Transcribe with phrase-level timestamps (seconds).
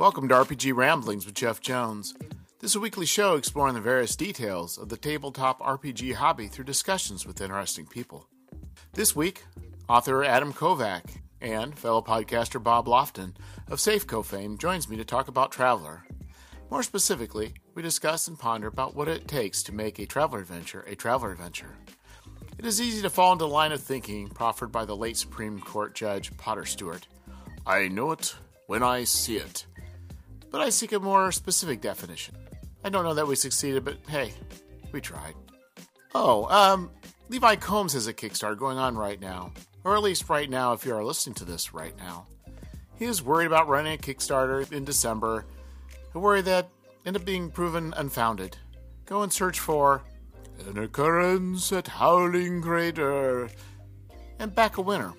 [0.00, 2.14] Welcome to RPG Ramblings with Jeff Jones.
[2.58, 6.64] This is a weekly show exploring the various details of the tabletop RPG hobby through
[6.64, 8.26] discussions with interesting people.
[8.94, 9.44] This week,
[9.90, 11.02] author Adam Kovac
[11.42, 13.34] and fellow podcaster Bob Lofton
[13.68, 16.06] of Safeco fame joins me to talk about Traveller.
[16.70, 20.80] More specifically, we discuss and ponder about what it takes to make a traveler adventure
[20.88, 21.76] a traveler adventure.
[22.58, 25.60] It is easy to fall into the line of thinking proffered by the late Supreme
[25.60, 27.06] Court Judge Potter Stewart.
[27.66, 28.34] I know it
[28.66, 29.66] when I see it.
[30.50, 32.36] But I seek a more specific definition.
[32.84, 34.32] I don't know that we succeeded, but hey,
[34.92, 35.34] we tried.
[36.14, 36.90] Oh, um,
[37.28, 39.52] Levi Combs has a Kickstarter going on right now.
[39.84, 42.26] Or at least right now, if you are listening to this right now.
[42.96, 45.46] He is worried about running a Kickstarter in December,
[46.14, 46.68] a worry that
[47.06, 48.58] ended up being proven unfounded.
[49.06, 50.02] Go and search for
[50.68, 53.48] An Occurrence at Howling Crater
[54.38, 55.14] and back a winner.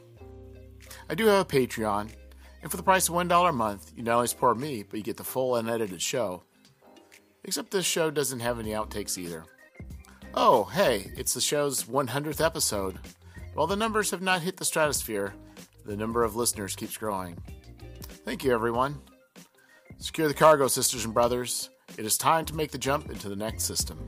[1.10, 2.12] I do have a Patreon,
[2.62, 5.04] and for the price of $1 a month, you not only support me, but you
[5.04, 6.44] get the full unedited show.
[7.44, 9.46] Except this show doesn't have any outtakes either.
[10.34, 13.00] Oh, hey, it's the show's 100th episode.
[13.54, 15.34] While the numbers have not hit the stratosphere,
[15.86, 17.38] the number of listeners keeps growing.
[18.24, 19.02] Thank you, everyone.
[19.98, 21.70] Secure the cargo, sisters and brothers.
[21.98, 24.08] It is time to make the jump into the next system.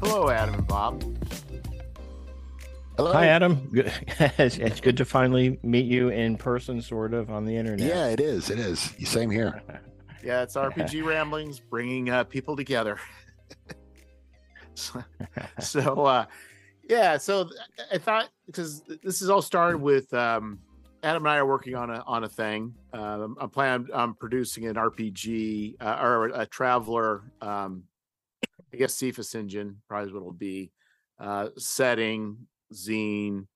[0.00, 1.02] Hello, Adam and Bob.
[2.96, 3.12] Hello.
[3.12, 3.72] Hi, Adam.
[4.38, 7.88] It's, it's good to finally meet you in person, sort of, on the internet.
[7.88, 8.50] Yeah, it is.
[8.50, 8.92] It is.
[9.04, 9.62] Same here.
[10.24, 12.96] Yeah, it's RPG Ramblings bringing uh, people together.
[14.74, 15.02] so,
[15.58, 16.26] so uh,
[16.88, 17.50] yeah, so
[17.90, 20.60] I thought because this is all started with um,
[21.02, 22.72] Adam and I are working on a on a thing.
[22.92, 27.24] Um, I'm planning on producing an RPG uh, or a traveler.
[27.40, 27.82] Um,
[28.72, 30.70] I guess Cepheus engine probably what it'll be.
[31.18, 33.46] Uh, setting zine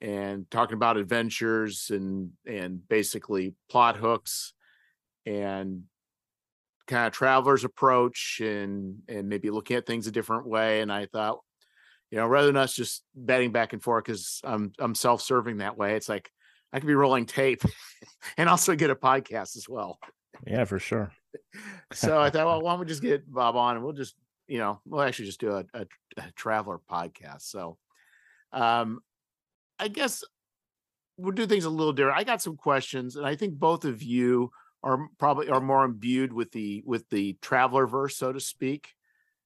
[0.00, 4.52] and talking about adventures and and basically plot hooks
[5.24, 5.84] and
[6.86, 10.80] kind of traveler's approach and and maybe looking at things a different way.
[10.80, 11.40] And i thought
[12.10, 15.76] you know rather than us just betting back and forth because i'm i'm self-serving that
[15.76, 16.30] way it's like
[16.72, 17.62] i could be rolling tape
[18.36, 19.98] and also get a podcast as well.
[20.46, 21.10] Yeah, for sure.
[21.92, 24.14] so i thought well why don't we just get bob on and we'll just
[24.46, 25.86] you know we'll actually just do a, a,
[26.18, 27.42] a traveler podcast.
[27.42, 27.78] So
[28.56, 29.00] um
[29.78, 30.24] i guess
[31.18, 34.02] we'll do things a little different i got some questions and i think both of
[34.02, 34.50] you
[34.82, 38.94] are probably are more imbued with the with the traveler verse so to speak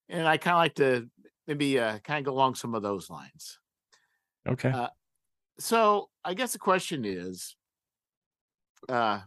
[0.08, 1.08] and i kind of like to
[1.46, 3.58] maybe uh, kind of go along some of those lines
[4.48, 4.70] Okay.
[4.70, 4.88] Uh,
[5.58, 7.56] so i guess the question is
[8.88, 9.20] uh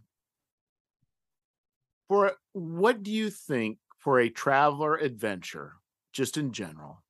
[2.08, 5.74] for what do you think for a traveler adventure
[6.12, 7.03] just in general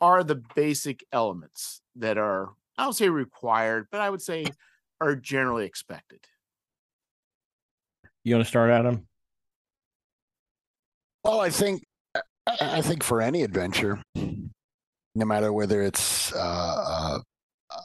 [0.00, 4.44] are the basic elements that are i don't say required but i would say
[5.00, 6.20] are generally expected
[8.26, 9.06] you want to start, Adam?
[11.24, 11.84] Well, I think
[12.14, 12.22] I-
[12.78, 17.18] I think for any adventure, no matter whether it's uh,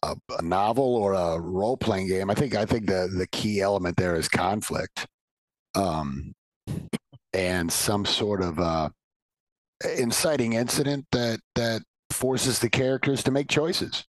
[0.04, 3.60] a, a novel or a role playing game, I think I think the the key
[3.62, 5.06] element there is conflict,
[5.76, 6.34] um,
[7.34, 8.90] and some sort of uh,
[9.98, 11.82] inciting incident that that
[12.12, 14.06] forces the characters to make choices.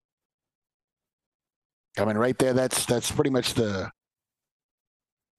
[1.99, 3.89] I mean, right there, that's that's pretty much the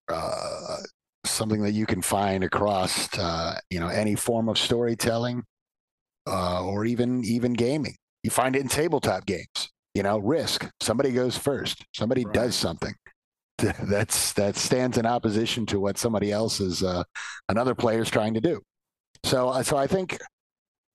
[0.08, 0.76] uh,
[1.24, 5.44] something that you can find across uh, you know any form of storytelling
[6.26, 7.94] uh, or even even gaming.
[8.22, 9.70] You find it in tabletop games.
[9.94, 10.68] You know, risk.
[10.80, 11.84] Somebody goes first.
[11.94, 12.34] Somebody Right.
[12.34, 12.94] does something.
[13.58, 17.02] That's that stands in opposition to what somebody else is uh,
[17.48, 18.60] another player's trying to do.
[19.24, 20.18] So uh, so I think,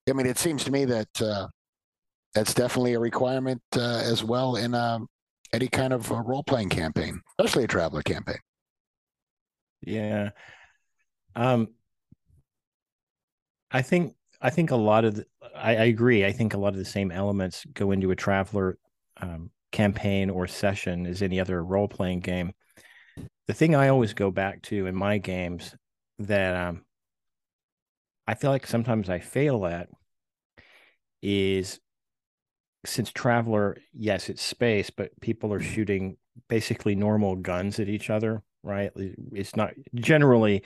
[0.08, 1.48] I mean, it seems to me that uh,
[2.34, 5.06] that's definitely a requirement uh, as well in um,
[5.52, 8.38] any kind of uh, role playing campaign, especially a traveler campaign.
[9.82, 10.30] Yeah.
[11.36, 11.68] Um,
[13.70, 16.24] I think I think a lot of the, I, I agree.
[16.24, 18.78] I think a lot of the same elements go into a traveler
[19.16, 22.52] um, campaign or session as any other role playing game.
[23.46, 25.74] The thing I always go back to in my games
[26.18, 26.84] that um,
[28.26, 29.88] I feel like sometimes I fail at
[31.22, 31.80] is
[32.86, 36.16] since traveler, yes, it's space, but people are shooting
[36.48, 38.90] basically normal guns at each other, right?
[39.32, 40.62] It's not generally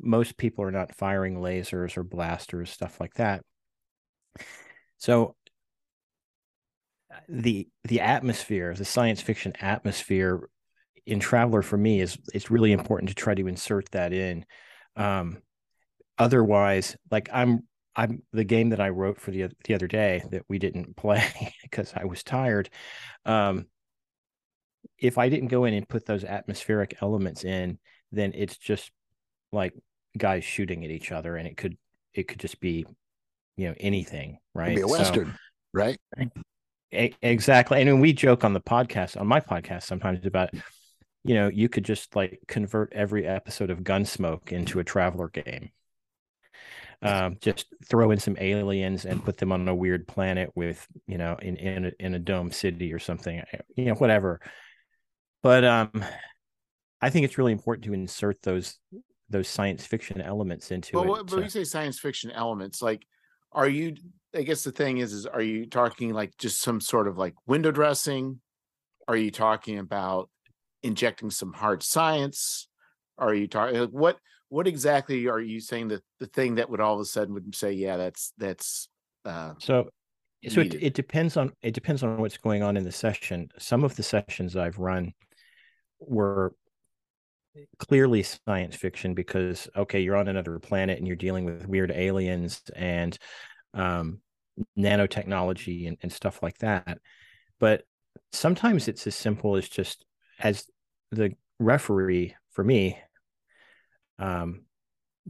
[0.00, 3.42] most people are not firing lasers or blasters, stuff like that.
[4.98, 5.36] So
[7.28, 10.48] the the atmosphere, the science fiction atmosphere
[11.06, 14.44] in Traveller for me is it's really important to try to insert that in.
[14.96, 15.42] Um,
[16.18, 17.64] otherwise, like I'm
[17.96, 21.24] I'm the game that I wrote for the the other day that we didn't play
[21.62, 22.68] because I was tired.
[23.24, 23.66] Um,
[24.98, 27.78] if I didn't go in and put those atmospheric elements in,
[28.12, 28.90] then it's just
[29.52, 29.72] like
[30.16, 31.76] guys shooting at each other, and it could
[32.12, 32.86] it could just be,
[33.56, 34.72] you know, anything, right?
[34.72, 35.38] It'd be a western, so,
[35.72, 35.98] right?
[36.92, 37.82] Exactly.
[37.82, 40.50] And we joke on the podcast, on my podcast, sometimes about,
[41.24, 45.70] you know, you could just like convert every episode of Gunsmoke into a traveler game.
[47.02, 51.18] Um, just throw in some aliens and put them on a weird planet with, you
[51.18, 53.42] know, in in a, in a dome city or something,
[53.76, 54.40] you know, whatever.
[55.42, 56.04] But um,
[57.00, 58.78] I think it's really important to insert those
[59.28, 61.08] those science fiction elements into but it.
[61.08, 63.06] What, but when you say science fiction elements, like,
[63.52, 63.94] are you
[64.34, 67.34] I guess the thing is, is are you talking like just some sort of like
[67.46, 68.40] window dressing?
[69.08, 70.30] Are you talking about
[70.82, 72.68] injecting some hard science?
[73.18, 76.80] Are you talking like what what exactly are you saying that the thing that would
[76.80, 78.88] all of a sudden would say, yeah, that's that's
[79.24, 79.88] uh so
[80.48, 83.48] so it, it depends on it depends on what's going on in the session.
[83.58, 85.12] Some of the sessions I've run
[85.98, 86.54] were
[87.78, 92.62] clearly science fiction because okay, you're on another planet and you're dealing with weird aliens
[92.74, 93.18] and
[93.74, 94.20] um
[94.78, 96.98] nanotechnology and, and stuff like that.
[97.58, 97.82] But
[98.32, 100.04] sometimes it's as simple as just
[100.38, 100.66] as
[101.10, 102.98] the referee for me
[104.18, 104.62] um,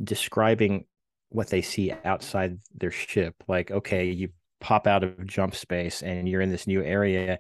[0.03, 0.87] describing
[1.29, 3.35] what they see outside their ship.
[3.49, 4.31] Like, okay, you
[4.61, 7.39] pop out of jump space and you're in this new area.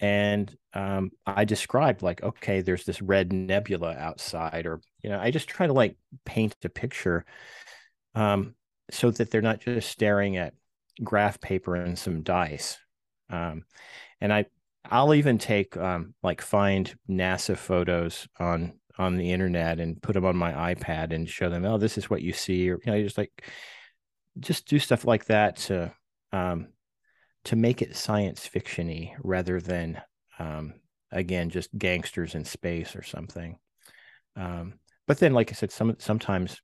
[0.00, 5.30] And um, I described like, okay, there's this red nebula outside, or you know, I
[5.30, 7.24] just try to like paint a picture
[8.14, 8.54] um,
[8.90, 10.54] so that they're not just staring at
[11.02, 12.78] graph paper and some dice.
[13.30, 13.64] Um,
[14.20, 14.46] and I
[14.90, 20.24] I'll even take um, like find NASA photos on on the internet and put them
[20.24, 23.02] on my iPad and show them, oh, this is what you see, or you know,
[23.02, 23.48] just like
[24.38, 25.92] just do stuff like that to
[26.32, 26.68] um,
[27.44, 30.00] to make it science fictiony rather than
[30.38, 30.74] um,
[31.12, 33.58] again just gangsters in space or something.
[34.36, 34.74] Um,
[35.06, 36.60] but then, like I said, some sometimes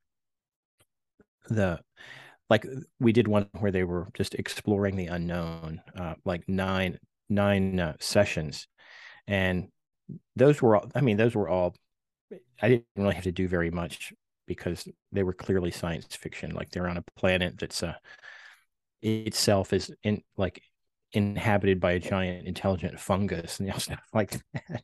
[1.49, 1.81] the
[2.50, 2.67] like
[3.00, 7.94] we did one where they were just exploring the unknown, uh, like nine nine uh,
[8.00, 8.67] sessions,
[9.26, 9.69] and
[10.37, 10.90] those were all.
[10.94, 11.75] I mean, those were all.
[12.61, 14.12] I didn't really have to do very much
[14.46, 16.55] because they were clearly science fiction.
[16.55, 17.94] Like they're on a planet that's uh,
[19.02, 20.62] itself is in like
[21.12, 24.82] inhabited by a giant intelligent fungus and you know, stuff like that.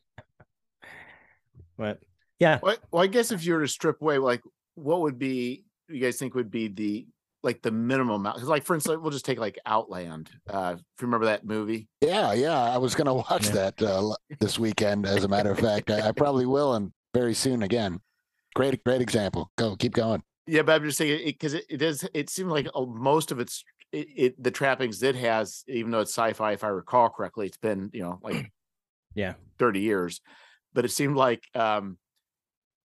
[1.77, 1.99] but
[2.39, 2.59] yeah.
[2.61, 4.41] Well, well, I guess if you were to strip away, like,
[4.75, 7.07] what would be you guys think would be the
[7.41, 8.43] like the minimum amount.
[8.43, 10.29] Like for instance, we'll just take like Outland.
[10.49, 11.87] Uh, if you remember that movie.
[12.01, 13.51] Yeah, yeah, I was gonna watch yeah.
[13.53, 15.05] that uh, this weekend.
[15.05, 17.99] As a matter of fact, I, I, probably will, and very soon again.
[18.55, 19.51] Great, great example.
[19.57, 20.23] Go, keep going.
[20.47, 22.09] Yeah, but I'm just saying because it, it, it is.
[22.13, 26.11] It seemed like most of its it, it, the trappings it has, even though it's
[26.11, 28.51] sci-fi, if I recall correctly, it's been you know like
[29.15, 30.21] yeah, thirty years,
[30.73, 31.97] but it seemed like um,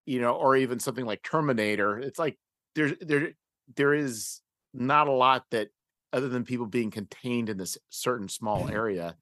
[0.05, 1.99] you know, or even something like Terminator.
[1.99, 2.39] It's like
[2.75, 3.33] there's there
[3.77, 4.41] there is
[4.75, 5.69] not a lot that
[6.13, 9.17] other than people being contained in this certain small area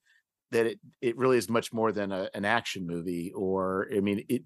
[0.50, 4.24] that it it really is much more than a, an action movie or i mean
[4.28, 4.42] it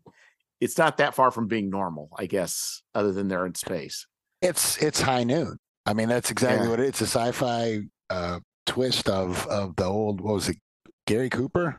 [0.61, 4.07] it's not that far from being normal i guess other than they're in space
[4.43, 5.57] it's it's high noon
[5.87, 6.71] i mean that's exactly yeah.
[6.71, 7.81] what it, it's a sci-fi
[8.11, 10.57] uh, twist of of the old what was it
[11.07, 11.79] gary cooper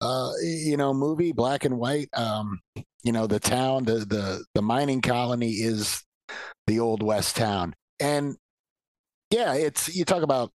[0.00, 2.60] uh you know movie black and white um
[3.02, 6.02] you know the town the the the mining colony is
[6.66, 8.36] the old west town and
[9.30, 10.50] yeah, it's you talk about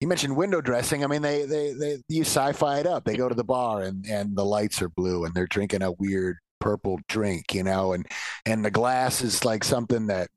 [0.00, 1.04] you mentioned window dressing.
[1.04, 3.04] I mean, they they they you sci-fi it up.
[3.04, 5.92] They go to the bar and and the lights are blue and they're drinking a
[5.92, 8.06] weird purple drink, you know, and
[8.46, 10.28] and the glass is like something that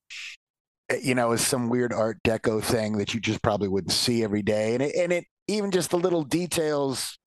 [0.89, 4.23] eh, you know is some weird art deco thing that you just probably wouldn't see
[4.23, 4.73] every day.
[4.73, 7.17] And it and it even just the little details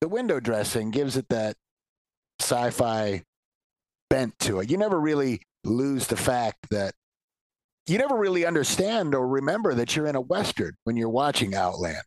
[0.00, 1.56] the window dressing gives it that
[2.40, 3.22] sci-fi
[4.10, 4.70] bent to it.
[4.70, 6.94] You never really lose the fact that
[7.86, 12.02] you never really understand or remember that you're in a western when you're watching Outland.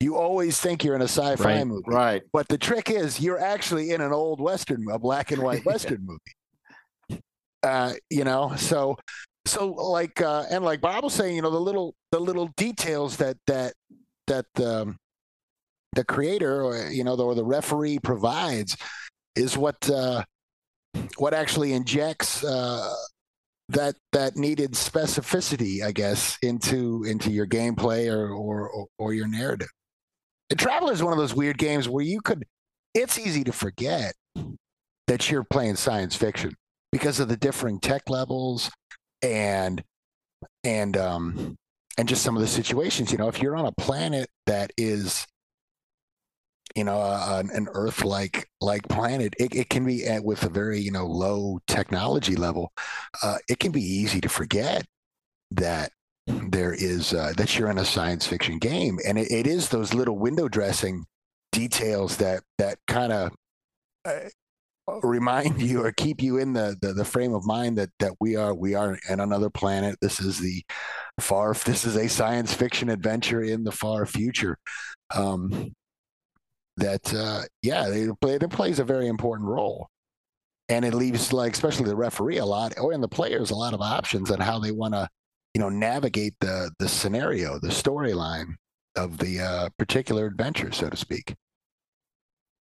[0.00, 2.22] You always think you're in a sci-fi right, movie, right?
[2.32, 6.06] But the trick is you're actually in an old western, a black and white western
[6.06, 7.20] movie.
[7.64, 8.96] Uh, you know, so
[9.44, 13.16] so like uh, and like Bob was saying, you know, the little the little details
[13.16, 13.74] that that
[14.28, 14.96] that um,
[15.94, 18.76] the creator or you know the, or the referee provides
[19.34, 20.22] is what uh,
[21.16, 22.94] what actually injects uh,
[23.68, 29.68] that that needed specificity, I guess, into into your gameplay or or or your narrative.
[30.50, 32.44] And Traveller is one of those weird games where you could.
[32.94, 34.14] It's easy to forget
[35.06, 36.54] that you're playing science fiction
[36.90, 38.70] because of the differing tech levels
[39.22, 39.82] and
[40.64, 41.56] and um
[41.98, 43.12] and just some of the situations.
[43.12, 45.26] You know, if you're on a planet that is
[46.76, 50.48] you know, uh, an Earth like like planet, it, it can be at, with a
[50.48, 52.72] very you know low technology level.
[53.22, 54.84] Uh, it can be easy to forget
[55.50, 55.92] that
[56.28, 59.94] there is uh, that you're in a science fiction game, and it, it is those
[59.94, 61.04] little window dressing
[61.52, 63.32] details that that kind of
[64.04, 64.28] uh,
[65.02, 68.36] remind you or keep you in the, the, the frame of mind that that we
[68.36, 69.96] are we are in another planet.
[70.00, 70.62] This is the
[71.20, 71.54] far.
[71.64, 74.58] This is a science fiction adventure in the far future.
[75.14, 75.72] Um,
[76.76, 79.88] that uh, yeah, it, it plays a very important role,
[80.68, 83.74] and it leaves like especially the referee a lot, or in the players a lot
[83.74, 85.08] of options on how they want to
[85.58, 88.54] you know navigate the the scenario, the storyline
[88.94, 91.34] of the uh, particular adventure, so to speak.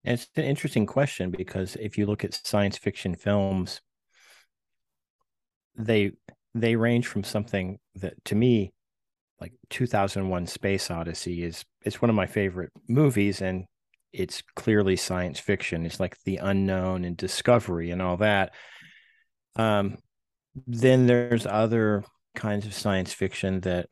[0.06, 3.82] It's an interesting question because if you look at science fiction films,
[5.78, 6.14] they
[6.54, 8.72] they range from something that to me
[9.42, 13.66] like 2001 space odyssey is it's one of my favorite movies and
[14.14, 18.54] it's clearly science fiction it's like the unknown and discovery and all that
[19.58, 19.98] um
[20.66, 22.02] then there's other
[22.36, 23.88] kinds of science fiction that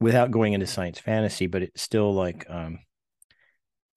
[0.00, 2.78] without going into science fantasy but it's still like um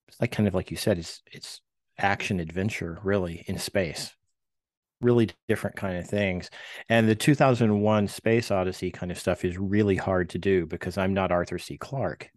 [0.08, 1.62] it's like kind of like you said it's it's
[1.98, 4.14] action adventure really in space.
[5.02, 6.50] Really different kind of things.
[6.90, 11.14] And the 2001 space odyssey kind of stuff is really hard to do because i'm
[11.14, 11.78] not arthur c.
[11.78, 12.30] Clarke.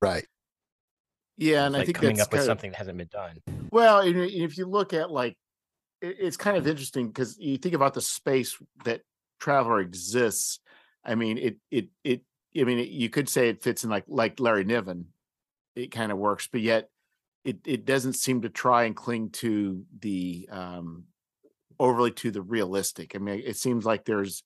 [0.00, 0.24] Right.
[1.36, 3.40] Yeah and it's i like think coming up with of- something that hasn't been done.
[3.70, 5.36] Well, if you look at like,
[6.00, 9.02] it's kind of interesting because you think about the space that
[9.42, 10.60] Traveller exists.
[11.04, 12.22] I mean, it it it.
[12.58, 15.06] I mean, you could say it fits in like like Larry Niven.
[15.74, 16.88] It kind of works, but yet
[17.44, 21.04] it it doesn't seem to try and cling to the um
[21.80, 23.16] overly to the realistic.
[23.16, 24.44] I mean, it seems like there's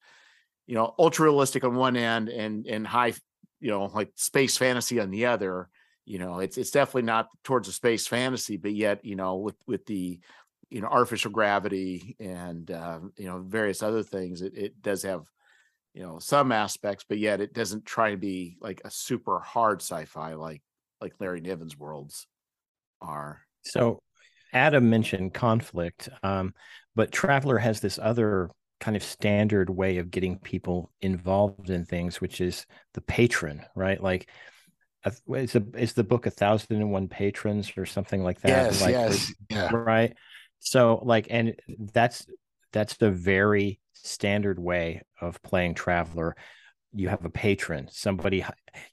[0.67, 3.13] you know ultra realistic on one end and and high
[3.61, 5.69] you know like space fantasy on the other
[6.05, 9.57] you know it's it's definitely not towards a space fantasy but yet you know with
[9.67, 10.19] with the
[10.71, 15.27] you know artificial gravity and uh, you know various other things it, it does have
[15.95, 19.81] you know some aspects but yet it doesn't try to be like a super hard
[19.81, 20.63] sci-fi like
[21.01, 22.27] like larry niven's worlds
[23.01, 24.03] are So
[24.53, 26.55] Adam mentioned conflict, um,
[26.95, 32.21] but Traveller has this other kind of standard way of getting people involved in things,
[32.21, 34.03] which is the patron, right?
[34.03, 34.29] Like,
[35.29, 38.49] is a it's the book A Thousand and One Patrons or something like that.
[38.49, 39.71] yes, like, yes, yeah.
[39.73, 40.17] right.
[40.61, 41.55] So like, and
[41.93, 42.27] that's
[42.73, 46.37] that's the very standard way of playing Traveller.
[46.95, 48.45] You have a patron, somebody.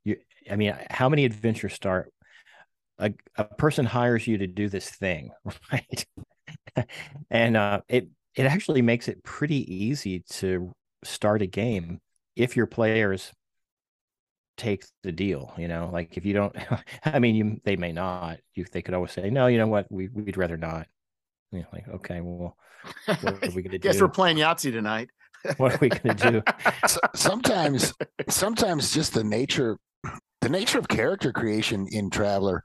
[0.03, 0.17] You,
[0.49, 2.11] I mean, how many adventures start?
[2.99, 5.31] A, a person hires you to do this thing
[5.71, 6.05] right?
[7.29, 10.71] And uh it it actually makes it pretty easy to
[11.03, 11.99] start a game
[12.35, 13.31] if your players
[14.57, 15.89] take the deal you know?
[15.91, 16.55] Like if you don't
[17.05, 18.39] i mean you they may not.
[18.55, 19.91] You they could always say no you know what?
[19.91, 20.87] We, we'd rather not
[21.53, 22.55] you know, like okay well
[23.21, 25.09] what are we gonna guess do we're playing yahtzee tonight
[25.57, 26.41] what are we gonna do
[26.87, 27.93] So, sometimes,
[28.29, 29.77] sometimes just the nature,
[30.41, 32.63] the nature of character creation in Traveller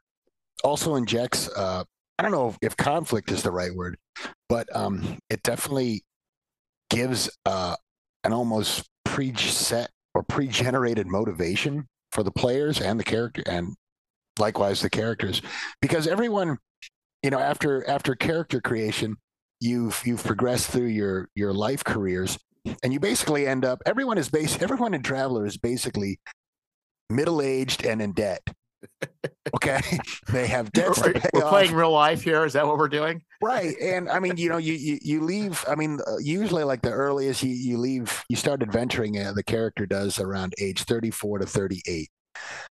[0.64, 1.48] also injects.
[1.56, 1.84] Uh,
[2.18, 3.96] I don't know if conflict is the right word,
[4.48, 6.04] but um, it definitely
[6.90, 7.76] gives uh,
[8.24, 13.74] an almost preset or pre-generated motivation for the players and the character, and
[14.38, 15.42] likewise the characters,
[15.80, 16.58] because everyone,
[17.22, 19.16] you know, after after character creation,
[19.60, 22.38] you've you've progressed through your your life careers
[22.82, 26.20] and you basically end up everyone is base everyone in traveler is basically
[27.10, 28.42] middle-aged and in debt.
[29.54, 29.80] Okay?
[30.30, 31.48] They have debts to Are- pay we're off.
[31.50, 32.44] playing real life here.
[32.44, 33.22] Is that what we're doing?
[33.42, 33.74] Right.
[33.80, 36.90] And i mean you know you you, you leave i mean uh, usually like the
[36.92, 41.46] earliest you, you leave you start adventuring uh, the character does around age 34 to
[41.46, 42.08] 38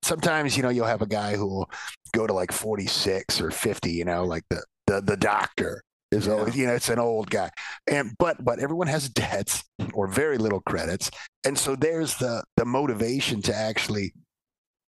[0.03, 1.71] sometimes you know you'll have a guy who will
[2.13, 6.35] go to like 46 or 50 you know like the the, the doctor is Yeah.
[6.35, 7.51] always you know it's an old guy.
[7.87, 11.11] And but but everyone has debts or very little credits.
[11.45, 14.13] And so there's the the motivation to actually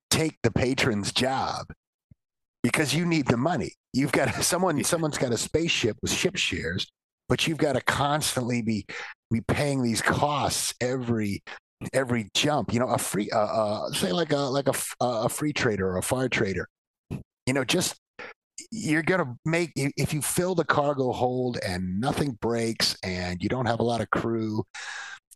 [0.10, 1.68] take the patron's job
[2.62, 3.74] because you need the money.
[3.94, 6.88] You've got someone someone's got a spaceship with ship shares
[7.30, 8.86] but you've got to constantly be
[9.32, 11.42] be paying these costs every
[11.94, 15.30] every jump you know a free uh, uh say like a like a f- a
[15.30, 16.68] free trader or a far trader
[17.46, 17.96] you know just
[18.72, 23.66] you're gonna make if you fill the cargo hold and nothing breaks and you don't
[23.66, 24.64] have a lot of crew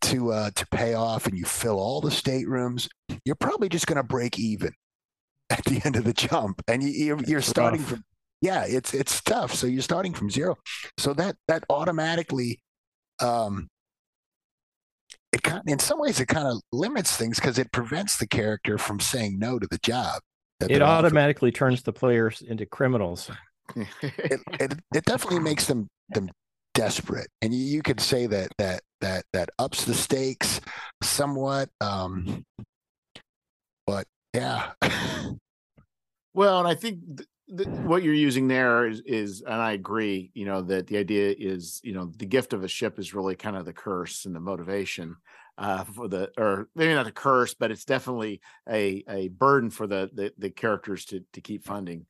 [0.02, 2.88] to uh to pay off and you fill all the staterooms
[3.26, 4.72] you're probably just gonna break even
[5.50, 7.90] at the end of the jump and you, you're, you're starting rough.
[7.90, 8.04] from
[8.42, 10.56] yeah it's it's tough so you're starting from zero
[10.98, 12.60] so that that automatically
[13.20, 13.68] um
[15.38, 18.78] it kind in some ways it kind of limits things because it prevents the character
[18.78, 20.22] from saying no to the job
[20.62, 23.30] it automatically turns the players into criminals.
[23.76, 26.30] it, it, it definitely makes them them
[26.74, 30.62] desperate, and you, you could say that that that that ups the stakes
[31.04, 31.70] somewhat.
[31.82, 32.44] Um,
[33.86, 34.72] but yeah.
[36.34, 40.32] well, and I think th- th- what you're using there is, is, and I agree.
[40.34, 43.36] You know that the idea is, you know, the gift of a ship is really
[43.36, 45.16] kind of the curse and the motivation
[45.58, 49.88] uh, for the, or maybe not a curse, but it's definitely a a burden for
[49.88, 52.06] the the, the characters to to keep funding.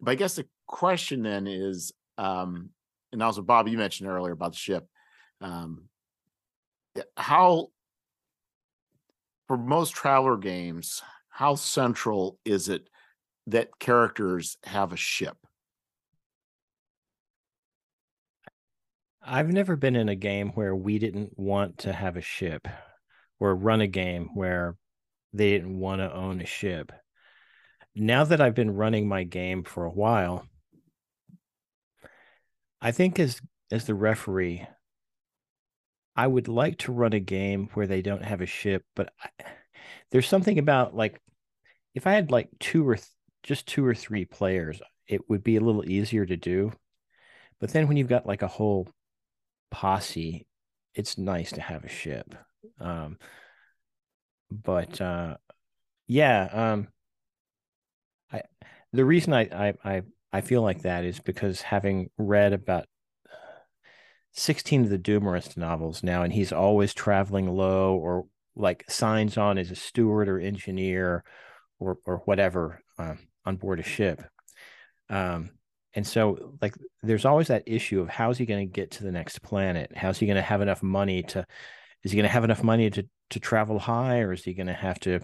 [0.00, 2.70] But I guess the question then is, um,
[3.12, 4.86] and also Bob, you mentioned earlier about the ship.
[5.40, 5.84] Um,
[7.16, 7.68] how
[9.46, 12.88] for most traveler games, how central is it
[13.46, 15.36] that characters have a ship?
[19.22, 22.66] I've never been in a game where we didn't want to have a ship
[23.38, 24.76] or run a game where
[25.32, 26.92] they didn't want to own a ship.
[27.94, 30.46] Now that I've been running my game for a while,
[32.80, 34.66] I think as as the referee,
[36.16, 39.44] I would like to run a game where they don't have a ship, but I,
[40.10, 41.20] there's something about like
[41.94, 42.96] if I had like two or
[43.42, 46.72] just two or three players, it would be a little easier to do.
[47.60, 48.88] But then when you've got like a whole
[49.70, 50.46] posse,
[50.94, 52.34] it's nice to have a ship.
[52.80, 53.18] Um,
[54.50, 55.36] but uh,
[56.06, 56.88] yeah, um,
[58.32, 58.42] I
[58.92, 62.86] the reason I, I I I feel like that is because having read about
[64.32, 69.58] 16 of the Dumarest novels now, and he's always traveling low or like signs on
[69.58, 71.24] as a steward or engineer
[71.78, 74.22] or or whatever uh, on board a ship.
[75.08, 75.50] Um,
[75.94, 79.12] and so like there's always that issue of how's he going to get to the
[79.12, 79.92] next planet?
[79.94, 81.44] How's he going to have enough money to
[82.04, 84.68] is he going to have enough money to to travel high or is he going
[84.68, 85.20] to have to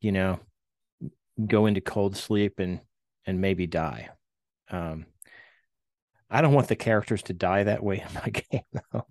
[0.00, 0.40] you know
[1.44, 2.80] go into cold sleep and
[3.26, 4.10] and maybe die?
[4.70, 5.06] Um,
[6.28, 9.06] I don't want the characters to die that way in my game, though.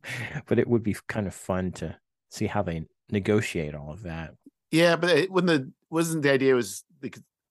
[0.48, 1.98] but it would be kind of fun to
[2.30, 4.34] see how they negotiate all of that.
[4.72, 6.84] Yeah, but it, when the wasn't the idea was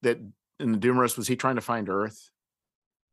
[0.03, 0.19] that
[0.61, 2.31] in the Dumarest was he trying to find Earth?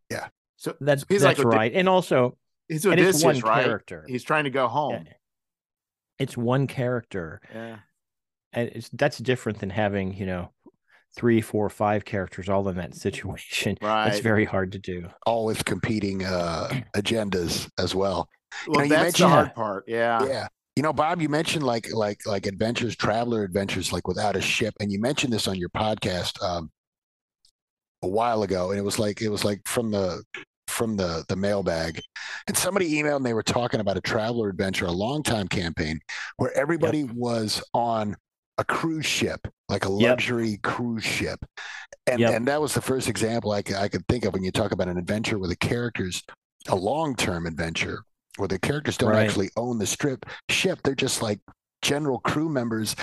[0.10, 0.28] Yeah.
[0.58, 3.64] So that's he's that's like right, and also he's Odysseus, one right?
[3.64, 4.06] character.
[4.08, 5.04] He's trying to go home.
[5.06, 5.14] Yeah.
[6.20, 7.42] It's one character.
[7.54, 7.78] Yeah.
[8.54, 10.52] And it's that's different than having you know
[11.16, 13.78] three, four, five characters all in that situation.
[13.82, 14.08] Right.
[14.08, 15.10] It's very hard to do.
[15.26, 18.30] All with competing uh, agendas as well.
[18.68, 19.86] Well, you know, that's the hard part.
[19.88, 20.26] Yeah.
[20.26, 20.48] Yeah.
[20.76, 24.74] You know, Bob, you mentioned like like like adventures, traveler adventures, like without a ship,
[24.80, 26.72] and you mentioned this on your podcast um,
[28.04, 30.24] a while ago, and it was like it was like from the
[30.68, 32.02] from the the mailbag,
[32.48, 36.00] and somebody emailed and they were talking about a traveler adventure, a long time campaign
[36.38, 37.12] where everybody yep.
[37.12, 38.16] was on
[38.58, 40.62] a cruise ship, like a luxury yep.
[40.62, 41.44] cruise ship.
[42.08, 42.34] And yep.
[42.34, 44.72] and that was the first example I could, I could think of when you talk
[44.72, 46.24] about an adventure where the characters,
[46.68, 48.04] a long term adventure,
[48.38, 49.26] where the characters don't right.
[49.26, 50.80] actually own the strip ship.
[50.84, 51.40] They're just like
[51.82, 52.96] general crew members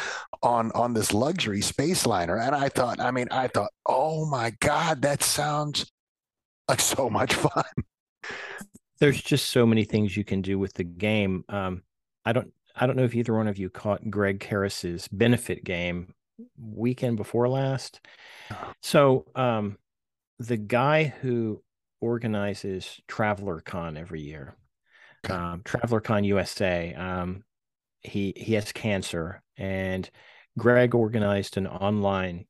[0.42, 2.36] on on this luxury space liner.
[2.36, 5.90] And I thought, I mean, I thought, oh my God, that sounds
[6.68, 7.64] like so much fun.
[9.00, 11.44] There's just so many things you can do with the game.
[11.48, 11.82] Um,
[12.24, 16.14] I don't I don't know if either one of you caught Greg Karros's benefit game
[16.56, 18.00] weekend before last.
[18.82, 19.78] So, um,
[20.38, 21.62] the guy who
[22.00, 24.54] organizes Traveller Con every year,
[25.28, 27.42] um, Traveller Con USA, um,
[28.02, 30.08] he he has cancer, and
[30.56, 32.46] Greg organized an online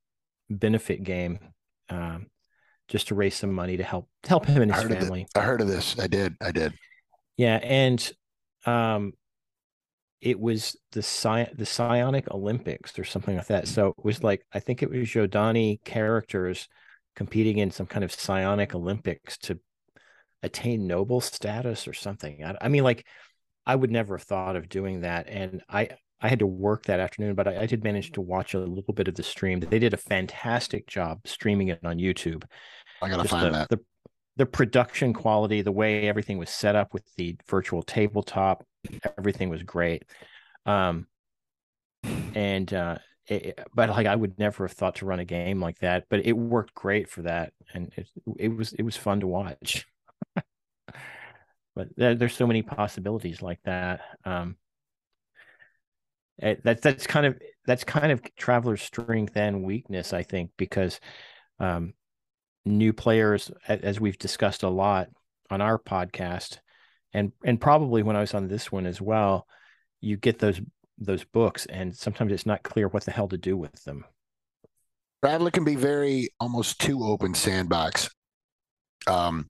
[0.50, 1.38] benefit game
[1.90, 2.26] um,
[2.88, 5.26] just to raise some money to help help him and his I family.
[5.34, 5.98] I heard of this.
[5.98, 6.34] I did.
[6.40, 6.74] I did.
[7.36, 8.12] Yeah, and
[8.66, 9.12] um,
[10.20, 13.68] it was the Psi- the Psionic Olympics or something like that.
[13.68, 16.68] So it was like I think it was Zhodani characters
[17.14, 19.58] competing in some kind of Psionic Olympics to
[20.42, 22.44] attain noble status or something.
[22.44, 23.04] I, I, mean, like
[23.68, 26.98] I would never have thought of doing that, and I I had to work that
[26.98, 29.60] afternoon, but I, I did manage to watch a little bit of the stream.
[29.60, 32.44] They did a fantastic job streaming it on YouTube.
[33.00, 33.68] I gotta Just find the, that.
[33.68, 33.78] The,
[34.36, 38.64] the production quality, the way everything was set up with the virtual tabletop,
[39.16, 40.04] everything was great.
[40.66, 41.06] Um,
[42.34, 45.78] and uh, it, but like I would never have thought to run a game like
[45.80, 49.26] that, but it worked great for that, and it it was it was fun to
[49.26, 49.86] watch.
[51.78, 54.00] But there, there's so many possibilities like that.
[54.24, 54.56] Um,
[56.40, 60.98] that's kind of that's kind of traveler's strength and weakness, I think, because
[61.60, 61.94] um,
[62.64, 65.08] new players, as we've discussed a lot
[65.50, 66.58] on our podcast,
[67.12, 69.46] and and probably when I was on this one as well,
[70.00, 70.60] you get those
[70.98, 74.04] those books, and sometimes it's not clear what the hell to do with them.
[75.22, 78.10] Traveller can be very almost too open sandbox.
[79.06, 79.48] Um,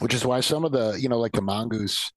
[0.00, 2.12] which is why some of the, you know, like the Mongoose,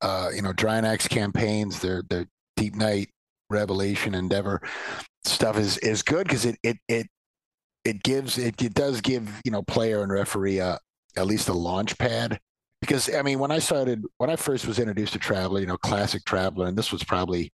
[0.00, 3.10] uh, you know, Drinax campaigns, their their Deep Night,
[3.48, 4.62] Revelation, Endeavor
[5.24, 7.06] stuff is is good because it it it
[7.84, 10.78] it gives it, it does give you know player and referee a,
[11.16, 12.38] at least a launch pad
[12.80, 15.76] because I mean when I started when I first was introduced to Traveller, you know,
[15.76, 17.52] classic Traveller, and this was probably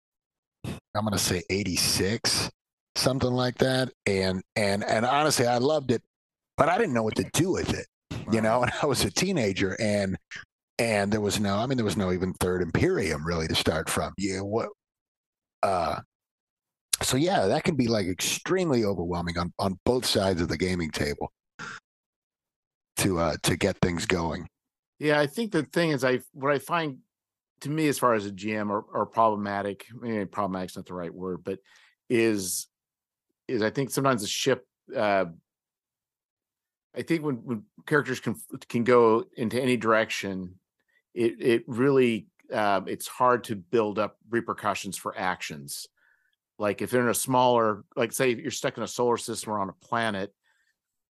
[0.65, 2.49] I'm gonna say 86,
[2.95, 3.91] something like that.
[4.05, 6.01] And and and honestly, I loved it,
[6.57, 7.87] but I didn't know what to do with it.
[8.31, 10.17] You know, and I was a teenager and
[10.79, 13.89] and there was no I mean there was no even third Imperium really to start
[13.89, 14.13] from.
[14.17, 14.69] Yeah, what
[15.63, 15.99] uh
[17.01, 20.91] so yeah, that can be like extremely overwhelming on, on both sides of the gaming
[20.91, 21.31] table
[22.97, 24.47] to uh to get things going.
[24.99, 26.99] Yeah, I think the thing is, I what I find
[27.61, 30.93] to me as far as a GM or, or problematic, maybe problematic is not the
[30.93, 31.59] right word, but
[32.09, 32.67] is
[33.47, 34.65] is I think sometimes the ship.
[34.95, 35.25] Uh,
[36.97, 38.35] I think when when characters can
[38.69, 40.55] can go into any direction,
[41.13, 45.87] it it really uh, it's hard to build up repercussions for actions.
[46.59, 49.59] Like if they're in a smaller, like say you're stuck in a solar system or
[49.59, 50.33] on a planet,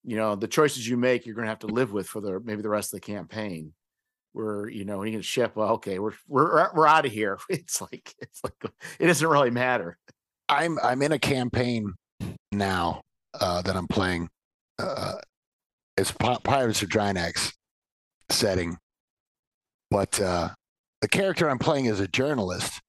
[0.08, 2.39] you know the choices you make you're going to have to live with for the
[2.39, 3.73] maybe the rest of the campaign
[4.32, 7.82] where you know you can ship well okay we're we're we're out of here it's
[7.82, 8.54] like it's like
[9.00, 9.97] it doesn't really matter
[10.50, 11.93] i'm i'm in a campaign
[12.52, 13.02] now
[13.41, 14.30] uh that i'm playing
[14.80, 15.15] uh
[15.97, 17.53] it's pirates of drinax
[18.29, 18.77] setting
[19.89, 20.49] but uh
[21.01, 22.81] the character i'm playing is a journalist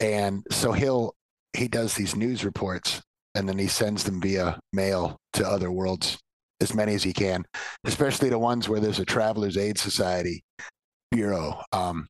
[0.00, 1.14] and so he'll
[1.56, 3.02] he does these news reports
[3.34, 6.18] and then he sends them via mail to other worlds
[6.60, 7.44] as many as he can,
[7.84, 10.42] especially the ones where there's a Travellers Aid Society
[11.10, 11.62] bureau.
[11.72, 12.08] Um,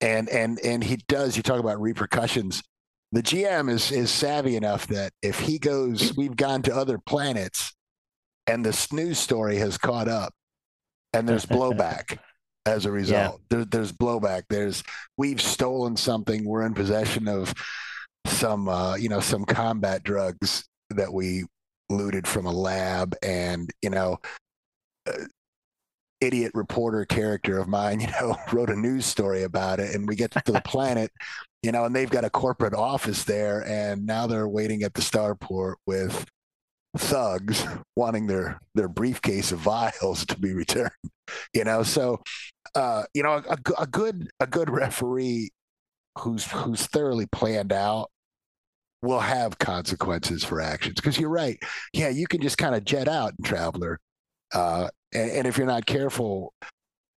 [0.00, 1.36] and and and he does.
[1.36, 2.62] You talk about repercussions.
[3.12, 7.72] The GM is is savvy enough that if he goes, we've gone to other planets,
[8.46, 10.32] and the news story has caught up,
[11.12, 12.18] and there's blowback
[12.66, 13.40] as a result.
[13.50, 13.56] Yeah.
[13.56, 14.42] There, there's blowback.
[14.50, 14.82] There's
[15.16, 16.44] we've stolen something.
[16.44, 17.54] We're in possession of
[18.26, 21.44] some uh, you know some combat drugs that we
[21.88, 24.18] looted from a lab and you know
[25.08, 25.12] uh,
[26.20, 30.16] idiot reporter character of mine you know wrote a news story about it and we
[30.16, 31.10] get to the planet
[31.62, 35.00] you know and they've got a corporate office there and now they're waiting at the
[35.00, 36.26] starport with
[36.96, 40.90] thugs wanting their their briefcase of vials to be returned
[41.52, 42.20] you know so
[42.74, 45.50] uh you know a, a good a good referee
[46.18, 48.10] who's who's thoroughly planned out
[49.02, 50.96] will have consequences for actions.
[50.96, 51.58] Because you're right.
[51.92, 53.98] Yeah, you can just kind of jet out and traveller.
[54.52, 56.52] Uh, and, and, if you're not careful,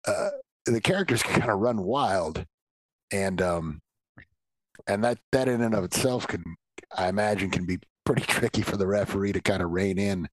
[0.06, 0.30] uh,
[0.65, 2.45] the characters can kind of run wild.
[3.12, 3.80] And um,
[4.88, 6.43] and that that in and of itself can,
[6.95, 10.27] I imagine, can be pretty tricky for the referee to kind of rein in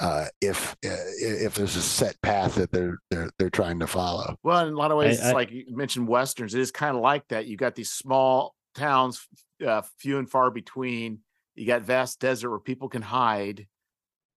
[0.00, 4.36] uh, if uh, if there's a set path that they're they're they're trying to follow.
[4.42, 6.54] Well, in a lot of ways, I, I, like you mentioned, westerns.
[6.54, 7.46] It is kind of like that.
[7.46, 9.26] You got these small towns,
[9.66, 11.20] uh, few and far between.
[11.56, 13.66] You got vast desert where people can hide,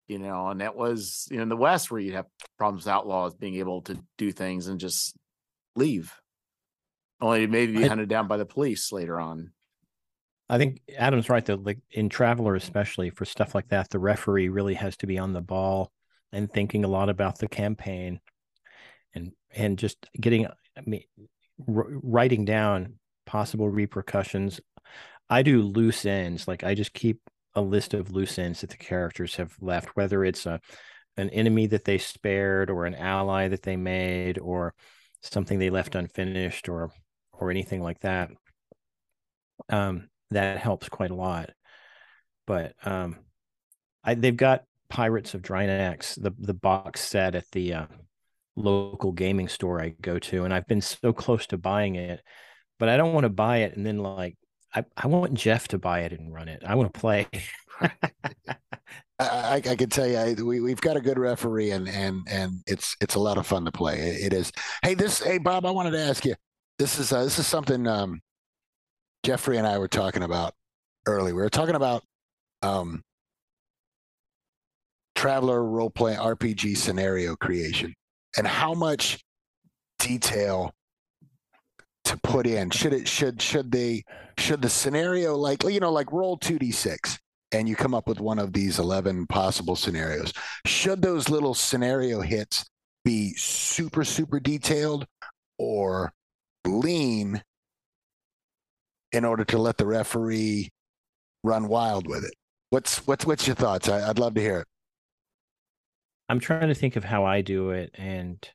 [0.07, 2.25] you know, and that was you know, in the West where you'd have
[2.57, 5.15] problems with outlaws being able to do things and just
[5.75, 6.11] leave,
[7.19, 9.51] only maybe be I, hunted down by the police later on.
[10.51, 11.55] I think Adam's right though.
[11.55, 15.31] Like in Traveller, especially for stuff like that, the referee really has to be on
[15.31, 15.93] the ball
[16.33, 18.19] and thinking a lot about the campaign,
[19.15, 21.03] and and just getting I mean,
[21.57, 24.59] writing down possible repercussions.
[25.29, 26.49] I do loose ends.
[26.49, 27.21] Like I just keep
[27.55, 30.59] a list of loose ends that the characters have left, whether it's a
[31.15, 34.73] an enemy that they spared or an ally that they made or
[35.21, 36.91] something they left unfinished or
[37.31, 38.31] or anything like that.
[39.69, 41.51] Um, that helps quite a lot.
[42.47, 43.17] But um,
[44.03, 47.85] I, they've got Pirates of Drinax, the the box set at the uh,
[48.55, 52.21] local gaming store I go to, and I've been so close to buying it
[52.81, 54.35] but I don't want to buy it and then like
[54.73, 56.63] I, I want Jeff to buy it and run it.
[56.65, 57.27] I want to play.
[59.19, 62.95] I, I, can tell you, we we've got a good referee, and and and it's
[62.99, 63.99] it's a lot of fun to play.
[63.99, 64.51] It, it is.
[64.81, 65.21] Hey, this.
[65.21, 66.33] Hey, Bob, I wanted to ask you.
[66.79, 68.21] This is uh, this is something um,
[69.23, 70.53] Jeffrey and I were talking about
[71.05, 71.33] early.
[71.33, 72.03] We were talking about
[72.61, 73.03] um,
[75.15, 77.93] traveller role play RPG scenario creation
[78.37, 79.23] and how much
[79.99, 80.73] detail
[82.05, 82.69] to put in?
[82.69, 84.03] Should it should should they
[84.37, 87.19] should the scenario like you know like roll two d six
[87.51, 90.33] and you come up with one of these eleven possible scenarios?
[90.65, 92.65] Should those little scenario hits
[93.05, 95.05] be super super detailed
[95.57, 96.13] or
[96.65, 97.43] lean
[99.11, 100.69] in order to let the referee
[101.43, 102.33] run wild with it?
[102.69, 103.89] What's what's what's your thoughts?
[103.89, 104.67] I, would love to hear it.
[106.29, 108.47] I'm trying to think of how I do it, and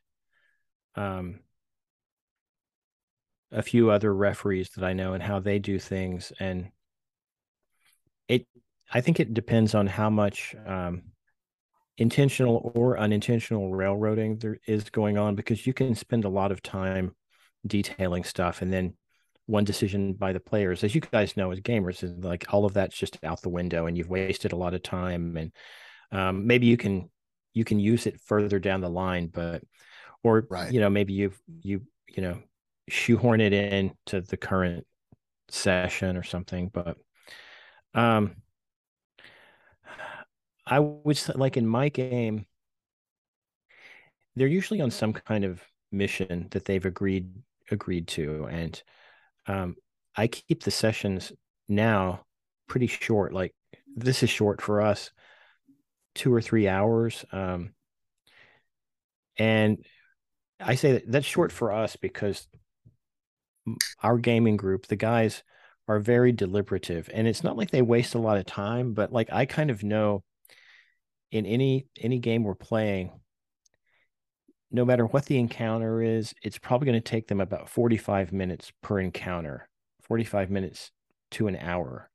[0.95, 1.41] um,
[3.51, 6.69] a few other referees that I know and how they do things, and
[8.27, 8.47] it.
[8.91, 11.03] I think it depends on how much um,
[11.97, 16.63] intentional or unintentional railroading there is going on, because you can spend a lot of
[16.63, 17.13] time
[17.67, 18.95] detailing stuff, and then
[19.47, 22.73] one decision by the players, as you guys know as gamers, is like all of
[22.73, 25.51] that's just out the window, and you've wasted a lot of time, and
[26.11, 27.09] um, maybe you can
[27.53, 29.63] you can use it further down the line, but
[30.23, 30.71] or right.
[30.71, 31.31] you know maybe you
[31.61, 32.39] you you know
[32.89, 34.85] shoehorn it in to the current
[35.49, 36.69] session or something.
[36.71, 36.97] But
[37.93, 38.35] um,
[40.65, 42.45] I would like in my game,
[44.35, 47.31] they're usually on some kind of mission that they've agreed
[47.71, 48.81] agreed to, and
[49.47, 49.75] um,
[50.15, 51.31] I keep the sessions
[51.67, 52.25] now
[52.67, 53.33] pretty short.
[53.33, 53.53] Like
[53.95, 55.11] this is short for us
[56.15, 57.25] two or three hours.
[57.31, 57.73] Um,
[59.37, 59.83] and
[60.59, 62.47] I say that that's short for us because
[64.01, 65.43] our gaming group, the guys
[65.87, 69.29] are very deliberative and it's not like they waste a lot of time, but like
[69.31, 70.23] I kind of know
[71.31, 73.11] in any any game we're playing,
[74.71, 78.71] no matter what the encounter is, it's probably going to take them about 45 minutes
[78.81, 79.69] per encounter,
[80.01, 80.91] 45 minutes
[81.31, 82.09] to an hour.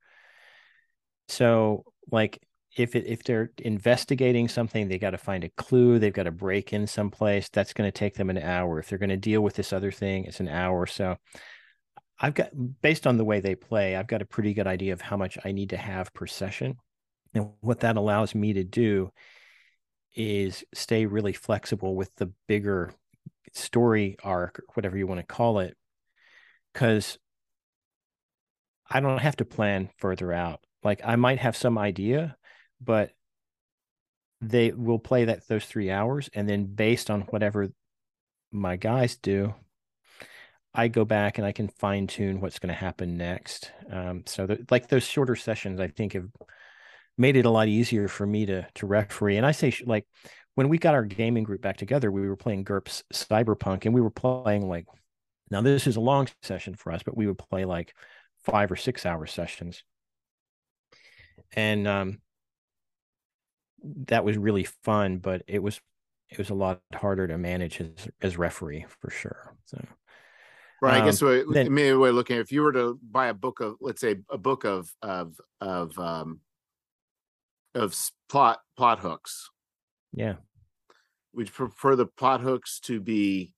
[1.27, 2.39] So like
[2.75, 5.99] if it, if they're investigating something, they got to find a clue.
[5.99, 7.49] They've got to break in someplace.
[7.49, 8.79] That's going to take them an hour.
[8.79, 10.85] If they're going to deal with this other thing, it's an hour.
[10.85, 11.17] So
[12.19, 12.49] I've got
[12.81, 15.37] based on the way they play, I've got a pretty good idea of how much
[15.43, 16.77] I need to have per session.
[17.35, 19.11] And what that allows me to do
[20.15, 22.93] is stay really flexible with the bigger
[23.53, 25.75] story arc, whatever you want to call it,
[26.71, 27.17] because
[28.89, 30.59] I don't have to plan further out.
[30.83, 32.37] Like I might have some idea,
[32.81, 33.11] but
[34.49, 37.69] they will play that those three hours and then based on whatever
[38.51, 39.53] my guys do
[40.73, 44.45] i go back and i can fine tune what's going to happen next um, so
[44.45, 46.27] the, like those shorter sessions i think have
[47.17, 50.05] made it a lot easier for me to to referee and i say like
[50.55, 54.01] when we got our gaming group back together we were playing GURPS cyberpunk and we
[54.01, 54.85] were playing like
[55.49, 57.93] now this is a long session for us but we would play like
[58.43, 59.83] five or six hour sessions
[61.55, 62.19] and um
[63.83, 65.79] that was really fun, but it was
[66.29, 69.55] it was a lot harder to manage as as referee for sure.
[69.65, 69.83] So
[70.81, 73.27] right, um, I guess um, what, then, maybe we're looking if you were to buy
[73.27, 76.39] a book of let's say a book of of of um
[77.75, 77.95] of
[78.29, 79.49] plot plot hooks.
[80.13, 80.35] Yeah.
[81.33, 83.53] Would you prefer the plot hooks to be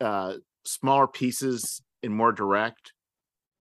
[0.00, 2.92] uh smaller pieces and more direct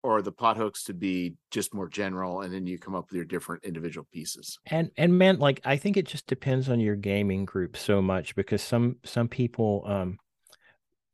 [0.03, 3.17] or the plot hooks to be just more general and then you come up with
[3.17, 6.97] your different individual pieces and and man like i think it just depends on your
[6.97, 10.19] gaming group so much because some some people um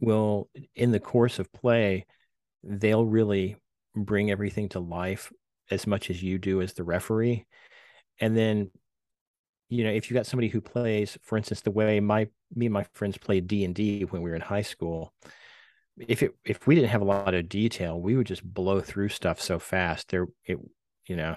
[0.00, 2.04] will in the course of play
[2.62, 3.56] they'll really
[3.94, 5.32] bring everything to life
[5.70, 7.44] as much as you do as the referee
[8.20, 8.70] and then
[9.68, 12.72] you know if you got somebody who plays for instance the way my me and
[12.72, 15.12] my friends played d&d when we were in high school
[15.96, 19.08] if it if we didn't have a lot of detail, we would just blow through
[19.08, 20.10] stuff so fast.
[20.10, 20.58] There, it
[21.06, 21.36] you know,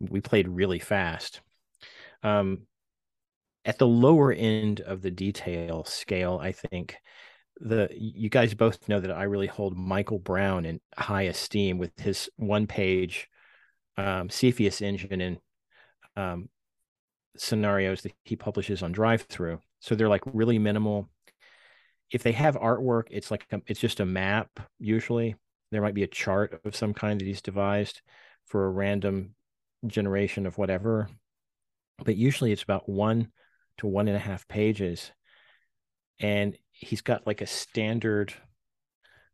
[0.00, 1.40] we played really fast.
[2.22, 2.66] Um,
[3.64, 6.96] at the lower end of the detail scale, I think
[7.60, 11.98] the you guys both know that I really hold Michael Brown in high esteem with
[12.00, 13.28] his one page
[13.96, 15.38] um, Cepheus engine and
[16.16, 16.48] um,
[17.36, 21.08] scenarios that he publishes on drive through So they're like really minimal
[22.12, 24.60] if they have artwork, it's like a, it's just a map.
[24.78, 25.34] Usually,
[25.70, 28.02] there might be a chart of some kind that he's devised
[28.46, 29.34] for a random
[29.86, 31.08] generation of whatever.
[32.04, 33.32] But usually, it's about one
[33.78, 35.10] to one and a half pages,
[36.20, 38.34] and he's got like a standard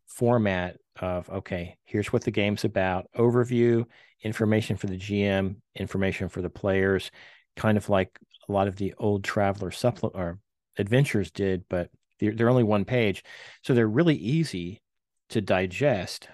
[0.09, 3.85] format of okay, here's what the game's about, overview,
[4.23, 7.11] information for the GM, information for the players,
[7.57, 8.19] kind of like
[8.49, 10.39] a lot of the old traveler supplement or
[10.79, 13.23] adventures did, but they're, they're only one page,
[13.63, 14.83] so they're really easy
[15.31, 16.29] to digest.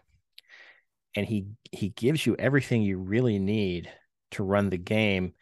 [1.17, 3.91] And he he gives you everything you really need
[4.33, 5.35] to run the game.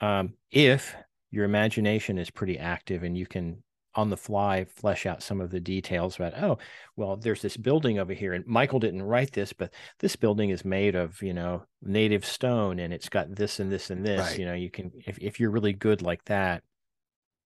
[0.00, 0.96] Um, if
[1.30, 3.62] your imagination is pretty active and you can
[3.94, 6.58] on the fly flesh out some of the details about oh
[6.96, 10.64] well there's this building over here and michael didn't write this but this building is
[10.64, 14.38] made of you know native stone and it's got this and this and this right.
[14.38, 16.62] you know you can if, if you're really good like that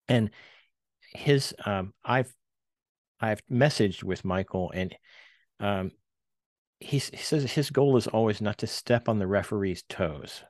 [0.10, 0.30] and
[1.14, 2.34] his um, I've
[3.20, 4.96] I've messaged with Michael and
[5.60, 5.92] um,
[6.80, 10.44] he, he says his goal is always not to step on the referee's toes.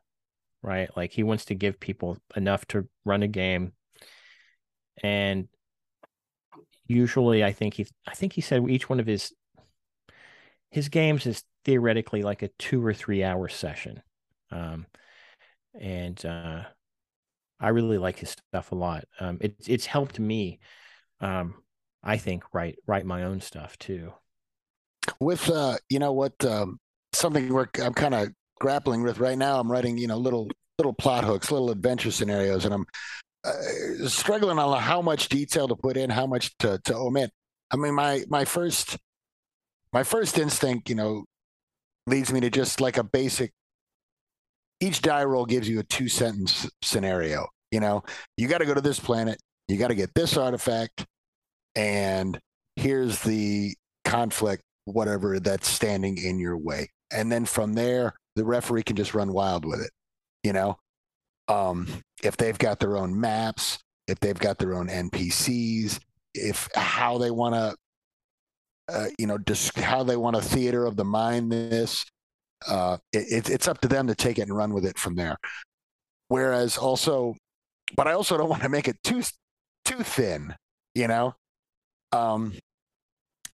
[0.62, 0.89] right?
[0.97, 3.73] Like he wants to give people enough to run a game.
[5.03, 5.47] And
[6.88, 9.34] usually I think he I think he said each one of his
[10.72, 14.02] his games is theoretically like a two or three hour session.
[14.52, 14.86] Um,
[15.80, 16.63] and uh,
[17.60, 19.06] I really like his stuff a lot.
[19.19, 20.60] Um, it's it's helped me,
[21.22, 21.56] um,
[22.04, 24.13] I think, write write my own stuff too.
[25.19, 26.80] With uh, you know what, um,
[27.13, 29.60] something we're I'm kind of grappling with right now.
[29.60, 32.86] I'm writing you know little little plot hooks, little adventure scenarios, and I'm
[33.45, 37.32] uh, struggling on how much detail to put in, how much to to omit.
[37.71, 38.97] I mean, my my first
[39.91, 41.25] my first instinct, you know,
[42.08, 43.51] leads me to just like a basic.
[44.79, 47.47] Each die roll gives you a two sentence scenario.
[47.71, 48.03] You know,
[48.38, 51.06] you got to go to this planet, you got to get this artifact,
[51.75, 52.39] and
[52.75, 53.75] here's the
[54.06, 56.89] conflict, whatever that's standing in your way.
[57.12, 59.91] And then from there, the referee can just run wild with it.
[60.43, 60.77] You know,
[61.47, 61.88] um,
[62.23, 65.99] if they've got their own maps, if they've got their own NPCs,
[66.34, 67.75] if how they want to
[68.89, 72.06] uh, you know, just how they want a theater of the mind this.
[72.67, 75.38] Uh, it, it's up to them to take it and run with it from there.
[76.27, 77.36] Whereas also,
[77.95, 79.23] but I also don't want to make it too
[79.86, 80.56] too thin,
[80.95, 81.36] you know.
[82.12, 82.53] Um,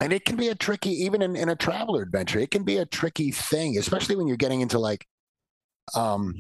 [0.02, 2.78] and it can be a tricky, even in, in a Traveller adventure, it can be
[2.78, 5.06] a tricky thing, especially when you're getting into like,
[5.96, 6.40] um,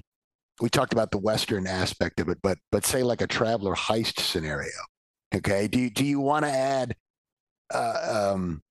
[0.61, 4.19] we talked about the Western aspect of it, but but say like a Traveller heist
[4.19, 4.71] scenario.
[5.33, 6.95] Okay, do you, do you want to add
[7.73, 8.61] uh, um,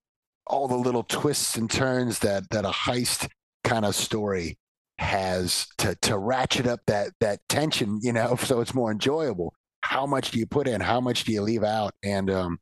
[0.47, 3.29] all the little twists and turns that that a heist
[3.65, 4.59] kind of story
[4.99, 9.55] has to to ratchet up that that tension, you know, so it's more enjoyable.
[9.83, 10.81] How much do you put in?
[10.81, 11.93] How much do you leave out?
[12.03, 12.59] And um,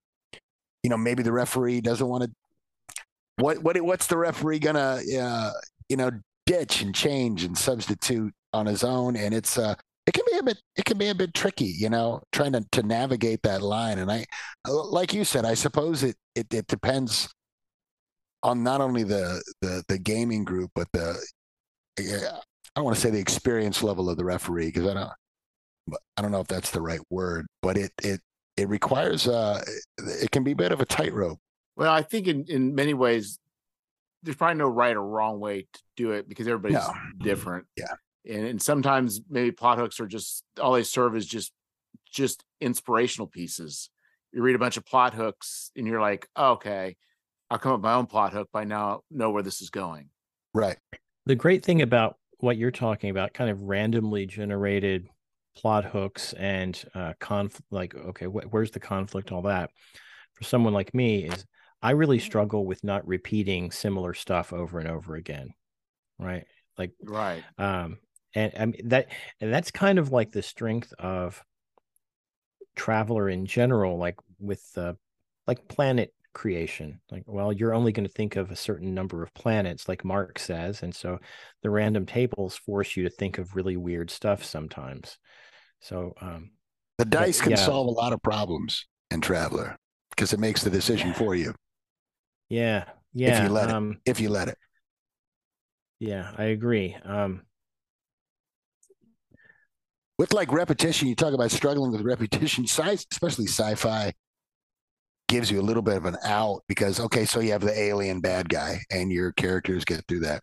[0.83, 2.31] you know, maybe the referee doesn't want to.
[3.39, 5.53] What what what's the referee gonna uh,
[5.89, 6.11] you know
[6.47, 9.16] ditch and change and substitute on his own?
[9.16, 9.75] And it's uh
[10.07, 12.64] it can be a bit it can be a bit tricky, you know, trying to
[12.73, 13.99] to navigate that line.
[13.99, 14.27] And I
[14.66, 17.29] like you said, I suppose it it, it depends
[18.42, 21.21] on not only the the the gaming group, but the
[21.99, 22.40] I
[22.77, 25.11] don't want to say the experience level of the referee because I don't
[26.16, 28.21] I don't know if that's the right word, but it it
[28.57, 29.62] it requires uh
[29.99, 31.38] it can be a bit of a tightrope.
[31.77, 33.38] Well, I think in in many ways
[34.23, 36.92] there's probably no right or wrong way to do it because everybody's no.
[37.19, 37.66] different.
[37.77, 37.95] Yeah.
[38.29, 41.53] And, and sometimes maybe plot hooks are just all they serve is just
[42.11, 43.91] just inspirational pieces.
[44.33, 46.97] You read a bunch of plot hooks and you're like, oh, okay,
[47.51, 50.11] I'll come up with my own plot hook by now know where this is going.
[50.55, 50.77] Right.
[51.27, 55.09] The great thing about what you're talking about, kind of randomly generated
[55.57, 59.71] plot hooks and uh, conflict, like, okay, wh- where's the conflict, all that.
[60.35, 61.47] For someone like me, is
[61.83, 65.55] I really struggle with not repeating similar stuff over and over again.
[66.19, 66.45] Right.
[66.77, 67.43] Like, right.
[67.59, 67.99] Um,
[68.37, 69.09] and I mean that,
[69.40, 71.42] and that's kind of like the strength of
[72.77, 74.92] Traveller in general, like with uh,
[75.46, 77.01] like planet creation.
[77.11, 80.38] Like well you're only going to think of a certain number of planets like Marc
[80.38, 81.18] says and so
[81.62, 85.16] the random tables force you to think of really weird stuff sometimes.
[85.81, 86.51] So um
[86.99, 87.64] the dice but, can yeah.
[87.64, 89.79] solve a lot of problems in Traveller
[90.11, 91.55] because it makes the decision for you.
[92.51, 94.59] Yeah yeah if you let um, it if you let it.
[95.99, 96.99] Yeah i agree.
[97.03, 97.46] Um
[100.18, 102.64] with like repetition you talk about struggling with repetition
[103.11, 104.12] especially sci-fi
[105.29, 108.20] gives you a little bit of an out because okay, so you have the alien
[108.20, 110.42] bad guy and your characters get through that.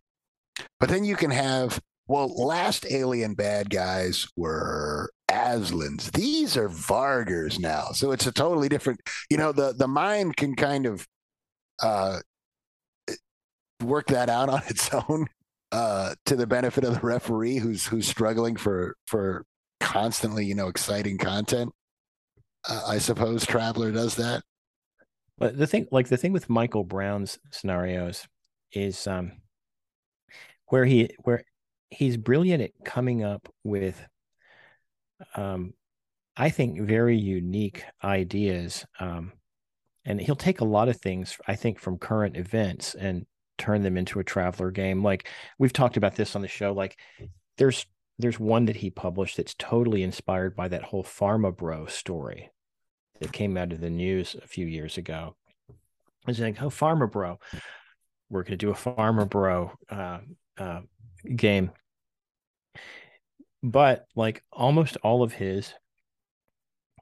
[0.79, 6.11] But then you can have well, last alien bad guys were Aslans.
[6.11, 7.91] These are Vargrs now.
[7.93, 11.07] So it's a totally different, you know, the the mind can kind of
[11.81, 12.19] uh
[13.81, 15.27] work that out on its own
[15.71, 19.45] uh to the benefit of the referee who's who's struggling for for
[19.93, 21.71] constantly, you know, exciting content.
[22.67, 24.41] Uh, I suppose Traveller does that.
[25.37, 28.27] But the thing, like the thing with Michael Brown's scenarios,
[28.71, 29.33] is um,
[30.67, 31.43] where he where
[31.91, 34.03] he's brilliant at coming up with,
[35.35, 35.73] um,
[36.35, 38.85] I think, very unique ideas.
[38.99, 39.33] Um,
[40.05, 43.27] and he'll take a lot of things, I think, from current events and
[43.59, 45.03] turn them into a Traveller game.
[45.03, 45.29] Like
[45.59, 46.73] we've talked about this on the show.
[46.73, 46.97] Like
[47.57, 47.85] there's
[48.19, 52.51] there's one that he published that's totally inspired by that whole Pharma Bro story
[53.19, 55.35] that came out of the news a few years ago.
[56.27, 57.39] It's like, oh, Pharma Bro,
[58.29, 60.19] we're going to do a Pharma Bro uh,
[60.57, 60.81] uh,
[61.35, 61.71] game.
[63.61, 65.73] But like almost all of his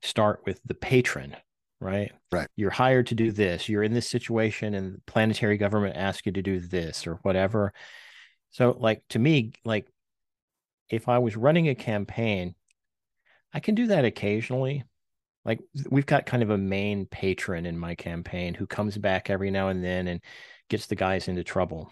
[0.03, 1.35] start with the patron,
[1.79, 2.11] right?
[2.31, 2.47] Right.
[2.55, 3.67] You're hired to do this.
[3.67, 7.73] You're in this situation, and the planetary government asks you to do this or whatever.
[8.51, 9.87] So, like to me, like
[10.91, 12.53] if I was running a campaign,
[13.53, 14.83] I can do that occasionally.
[15.43, 19.49] Like we've got kind of a main patron in my campaign who comes back every
[19.49, 20.21] now and then and
[20.69, 21.91] gets the guys into trouble.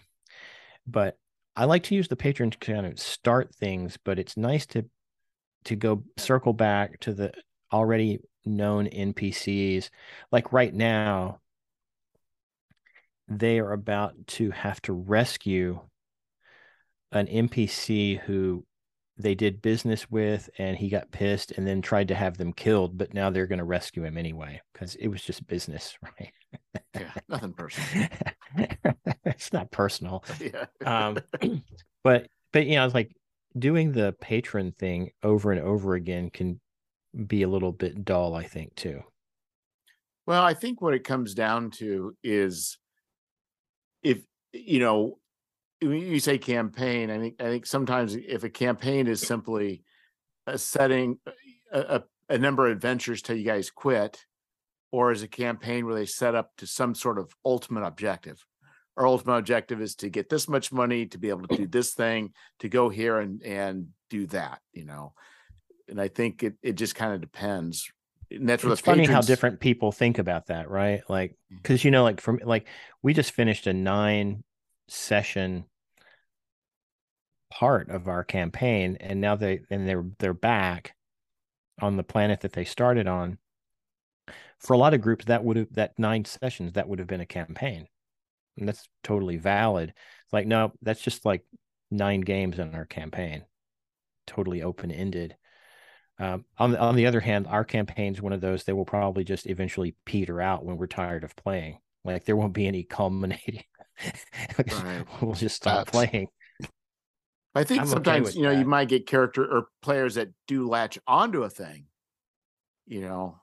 [0.86, 1.16] But
[1.56, 4.84] I like to use the patron to kind of start things, but it's nice to
[5.64, 7.32] to go circle back to the
[7.72, 9.90] already known NPCs.
[10.30, 11.40] Like right now,
[13.28, 15.80] they are about to have to rescue
[17.12, 18.64] an NPC who
[19.20, 22.96] they did business with and he got pissed and then tried to have them killed,
[22.96, 26.32] but now they're going to rescue him anyway because it was just business, right?
[26.94, 28.08] yeah, nothing personal.
[29.24, 30.24] it's not personal.
[30.40, 30.66] yeah.
[30.84, 31.18] Um,
[32.04, 33.14] but but you know, it's like
[33.58, 36.60] doing the patron thing over and over again can
[37.26, 39.02] be a little bit dull, I think, too.
[40.26, 42.78] Well, I think what it comes down to is
[44.02, 45.18] if you know
[45.80, 49.82] you say campaign, I think I think sometimes if a campaign is simply
[50.46, 51.18] a setting
[51.72, 52.02] a, a,
[52.34, 54.24] a number of adventures till you guys quit,
[54.92, 58.44] or is a campaign where they set up to some sort of ultimate objective.
[58.96, 61.94] Our ultimate objective is to get this much money to be able to do this
[61.94, 65.14] thing, to go here and and do that, you know.
[65.88, 67.90] And I think it it just kind of depends.
[68.30, 69.26] And that's it's funny patrons...
[69.26, 71.02] how different people think about that, right?
[71.08, 71.84] Like, because mm.
[71.84, 72.66] you know, like from like
[73.02, 74.44] we just finished a nine
[74.90, 75.64] session
[77.50, 80.94] part of our campaign and now they and they're they're back
[81.80, 83.38] on the planet that they started on.
[84.58, 87.20] For a lot of groups that would have that nine sessions that would have been
[87.22, 87.86] a campaign.
[88.58, 89.90] And that's totally valid.
[90.24, 91.44] It's like no that's just like
[91.90, 93.44] nine games in our campaign.
[94.26, 95.36] Totally open ended
[96.20, 99.24] um, on, on the other hand our campaign is one of those that will probably
[99.24, 101.78] just eventually peter out when we're tired of playing.
[102.04, 103.64] Like there won't be any culminating
[104.58, 105.04] right.
[105.20, 106.28] we'll just stop that's, playing
[107.54, 108.60] I think I'm sometimes okay you know that.
[108.60, 111.86] you might get character or players that do latch onto a thing,
[112.86, 113.40] you know,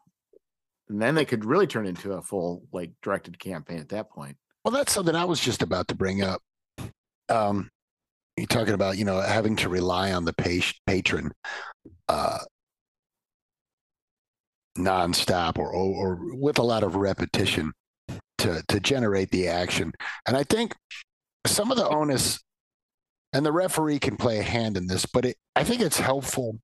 [0.88, 4.38] and then they could really turn into a full like directed campaign at that point.
[4.64, 6.41] Well, that's something I was just about to bring up.
[7.30, 7.70] Um,
[8.38, 11.34] you're talking about you know having to rely on the patron
[12.08, 12.39] uh,
[14.78, 17.74] nonstop or, or or with a lot of repetition
[18.40, 19.92] to to generate the action,
[20.26, 20.76] and I think
[21.46, 22.40] some of the onus
[23.34, 26.60] and the referee can play a hand in this, but it, I think it's helpful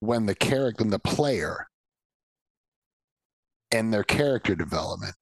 [0.00, 1.66] when the character and the player
[3.70, 5.14] and their character development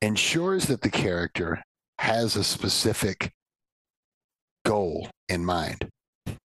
[0.00, 1.62] ensures that the character
[1.98, 3.32] has a specific
[4.64, 5.90] goal in mind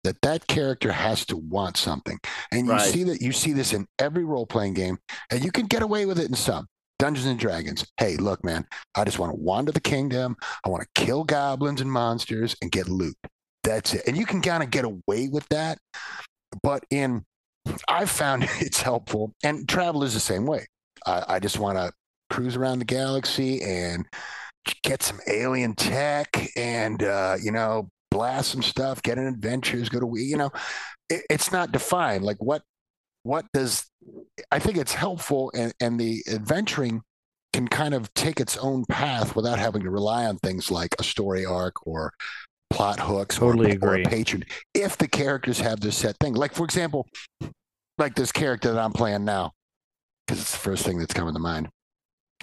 [0.03, 2.19] that that character has to want something.
[2.53, 2.81] And you right.
[2.81, 4.99] see that you see this in every role-playing game
[5.31, 6.67] and you can get away with it in some
[6.99, 7.87] Dungeons and Dragons.
[7.99, 10.37] Hey, look, man, I just want to wander the kingdom.
[10.65, 13.17] I want to kill goblins and monsters and get loot.
[13.65, 14.03] That's it.
[14.07, 15.79] And you can kind of get away with that.
[16.63, 17.25] But in,
[17.89, 19.35] I've found it's helpful.
[19.43, 20.67] And travel is the same way.
[21.07, 21.93] I, I just want to
[22.31, 24.07] cruise around the galaxy and
[24.83, 30.01] get some alien tech and, uh, you know, blast some stuff, get in adventures, go
[30.01, 30.51] to, you know,
[31.11, 32.25] it, it's not defined.
[32.25, 32.63] Like what
[33.25, 33.91] what does
[34.53, 37.03] I think it's helpful and, and the adventuring
[37.53, 41.03] can kind of take its own path without having to rely on things like a
[41.03, 42.13] story arc or
[42.71, 44.03] plot hooks totally or, agree.
[44.03, 44.45] or patron
[44.75, 46.35] if the characters have this set thing.
[46.35, 47.09] Like for example
[47.99, 49.53] like this character that i'm playing now
[50.27, 51.69] because it's the first thing that's coming to mind.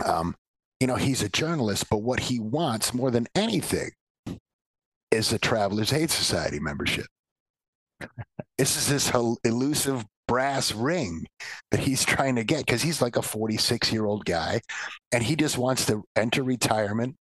[0.03, 0.35] Um,
[0.79, 3.91] you know he's a journalist but what he wants more than anything
[5.11, 7.05] is a Travellers aid society membership.
[8.57, 9.11] This is this
[9.43, 11.25] elusive brass ring
[11.71, 14.61] that he's trying to get because he's like a 46 year old guy
[15.11, 17.15] and he just wants to enter retirement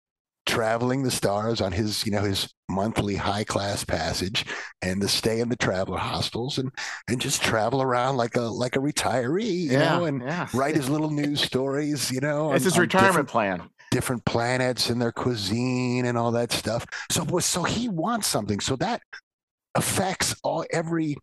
[0.46, 4.46] traveling the stars on his you know his monthly high class passage
[4.80, 6.70] and to stay in the traveler hostels and
[7.06, 10.48] and just travel around like a like a retiree you yeah, know and yeah.
[10.54, 13.68] write his little news stories you know it's on, his retirement plan.
[13.90, 16.86] different planets and their cuisine and all that stuff.
[17.10, 18.60] So so he wants something.
[18.60, 19.02] So that
[19.74, 21.16] affects all every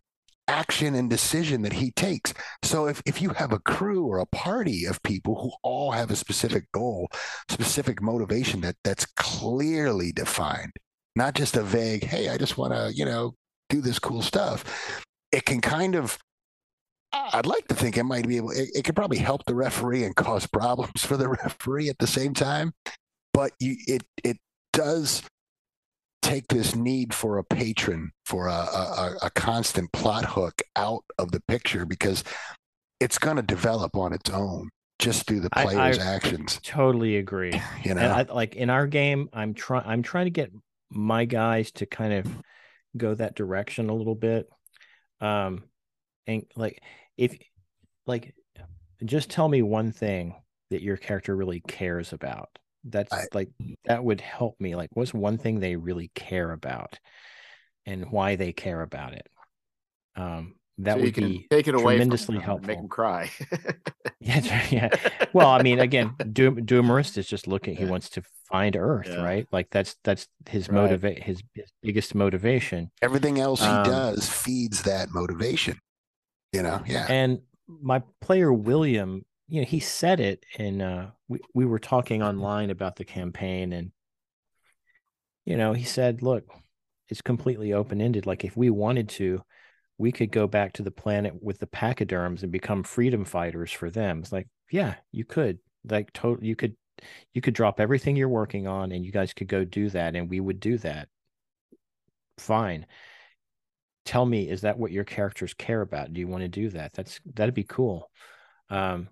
[0.48, 2.32] action and decision that he takes.
[2.62, 6.10] So if, if you have a crew or a party of people who all have
[6.10, 7.08] a specific goal,
[7.48, 10.72] specific motivation that that's clearly defined,
[11.14, 13.34] not just a vague, hey, I just want to, you know,
[13.68, 15.02] do this cool stuff.
[15.32, 16.18] It can kind of
[17.12, 20.04] I'd like to think it might be able it, it could probably help the referee
[20.04, 22.72] and cause problems for the referee at the same time.
[23.32, 24.38] But you it it
[24.72, 25.22] does
[26.26, 31.30] take this need for a patron for a, a, a constant plot hook out of
[31.30, 32.24] the picture because
[33.00, 34.68] it's going to develop on its own
[34.98, 36.58] just through the player's I, I actions.
[36.62, 37.52] Totally agree.
[37.84, 39.84] You know, I, like in our game, I'm trying.
[39.86, 40.50] I'm trying to get
[40.90, 42.26] my guys to kind of
[42.96, 44.48] go that direction a little bit.
[45.20, 45.64] Um,
[46.26, 46.82] and like
[47.16, 47.36] if
[48.06, 48.34] like
[49.04, 50.34] just tell me one thing
[50.70, 52.48] that your character really cares about.
[52.88, 53.50] That's I, like
[53.84, 54.74] that would help me.
[54.74, 56.98] Like, what's one thing they really care about,
[57.84, 59.28] and why they care about it?
[60.14, 62.68] Um, that so would be take it away tremendously helpful.
[62.68, 63.30] Make them cry.
[64.20, 64.88] yeah, yeah.
[65.32, 67.76] Well, I mean, again, Doom, Doomerist is just looking.
[67.76, 69.22] He wants to find Earth, yeah.
[69.22, 69.46] right?
[69.52, 70.74] Like that's that's his right.
[70.74, 72.90] motivate his, his, biggest motivation.
[73.00, 75.78] Everything else he um, does feeds that motivation.
[76.52, 77.06] You know, yeah.
[77.08, 82.22] And my player William, you know, he said it, and uh, we we were talking
[82.22, 83.92] online about the campaign, and
[85.44, 86.48] you know, he said, "Look,
[87.08, 88.26] it's completely open ended.
[88.26, 89.42] Like if we wanted to."
[89.98, 93.90] we could go back to the planet with the pachyderms and become freedom fighters for
[93.90, 94.18] them.
[94.20, 95.58] It's like, yeah, you could.
[95.88, 96.76] Like total you could
[97.32, 100.28] you could drop everything you're working on and you guys could go do that and
[100.28, 101.08] we would do that.
[102.38, 102.86] Fine.
[104.04, 106.12] Tell me, is that what your characters care about?
[106.12, 106.92] Do you want to do that?
[106.92, 108.10] That's that'd be cool.
[108.68, 109.08] Um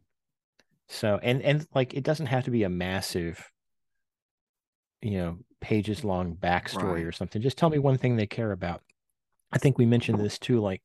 [0.94, 3.50] so and and like it doesn't have to be a massive
[5.02, 7.04] you know pages long backstory right.
[7.04, 8.82] or something just tell me one thing they care about
[9.54, 10.60] I think we mentioned this too.
[10.60, 10.82] Like,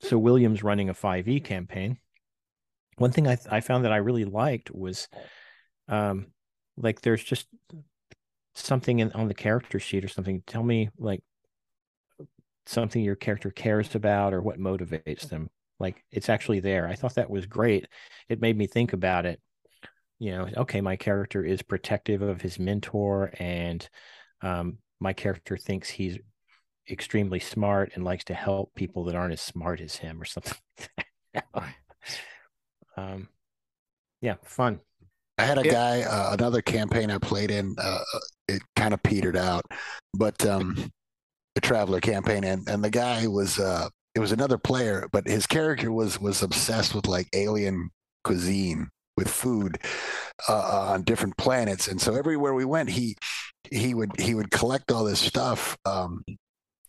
[0.00, 1.96] so Williams running a 5e campaign.
[2.98, 5.08] One thing I, I found that I really liked was,
[5.88, 6.26] um,
[6.76, 7.46] like there's just
[8.54, 10.42] something in, on the character sheet or something.
[10.46, 11.22] Tell me like
[12.66, 15.48] something your character cares about or what motivates them.
[15.80, 16.86] Like it's actually there.
[16.86, 17.86] I thought that was great.
[18.28, 19.40] It made me think about it.
[20.18, 23.88] You know, okay, my character is protective of his mentor, and
[24.42, 26.18] um, my character thinks he's
[26.90, 30.58] extremely smart and likes to help people that aren't as smart as him or something.
[32.96, 33.28] um,
[34.20, 34.80] yeah, fun.
[35.38, 35.72] I had a yeah.
[35.72, 37.76] guy, uh, another campaign I played in.
[37.78, 38.00] Uh,
[38.48, 39.64] it kind of petered out,
[40.14, 40.90] but um,
[41.54, 45.46] the Traveller campaign, and and the guy was uh, it was another player, but his
[45.46, 47.90] character was was obsessed with like alien
[48.24, 49.78] cuisine with food
[50.48, 53.16] uh, on different planets, and so everywhere we went, he
[53.70, 56.24] he would he would collect all this stuff um,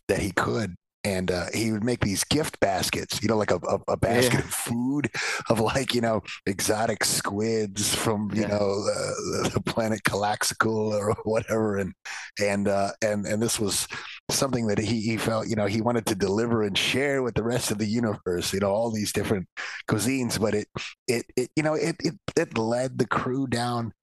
[0.07, 3.59] that he could and uh, he would make these gift baskets, you know, like a,
[3.67, 4.39] a, a basket yeah.
[4.39, 5.09] of food
[5.49, 8.47] of like, you know, exotic squids from, you yeah.
[8.47, 11.77] know, uh, the planet Calaxical or whatever.
[11.77, 11.93] And,
[12.39, 13.87] and, uh, and, and this was
[14.29, 17.43] something that he, he felt, you know, he wanted to deliver and share with the
[17.43, 19.47] rest of the universe, you know, all these different
[19.89, 20.67] cuisines, but it,
[21.07, 23.93] it, it you know, it, it, it led the crew down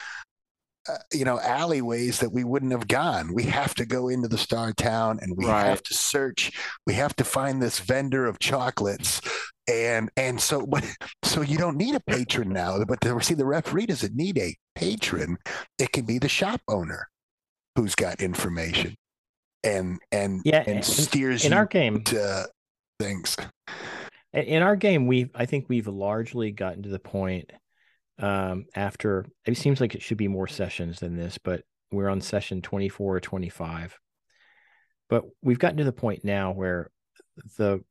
[0.88, 3.34] uh, you know alleyways that we wouldn't have gone.
[3.34, 5.64] We have to go into the star town and we right.
[5.64, 6.52] have to search.
[6.86, 9.20] We have to find this vendor of chocolates.
[9.68, 10.84] And and so but
[11.24, 14.54] so you don't need a patron now but the, see the referee doesn't need a
[14.76, 15.38] patron.
[15.76, 17.08] It can be the shop owner
[17.74, 18.94] who's got information
[19.66, 22.48] and and yeah and steers in our game to
[22.98, 23.36] things
[24.32, 27.50] in our game we i think we've largely gotten to the point
[28.18, 31.62] um, after it seems like it should be more sessions than this, but
[31.92, 33.98] we're on session 24 or 25.
[35.08, 36.90] But we've gotten to the point now where
[37.58, 37.84] the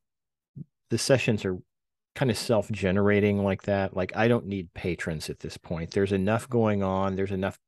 [0.90, 1.58] the sessions are
[2.14, 3.96] kind of self-generating like that.
[3.96, 5.92] Like I don't need patrons at this point.
[5.92, 7.16] There's enough going on.
[7.16, 7.58] There's enough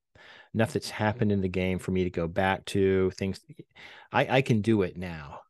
[0.55, 3.41] enough that's happened in the game for me to go back to things.
[4.13, 5.41] I I can do it now.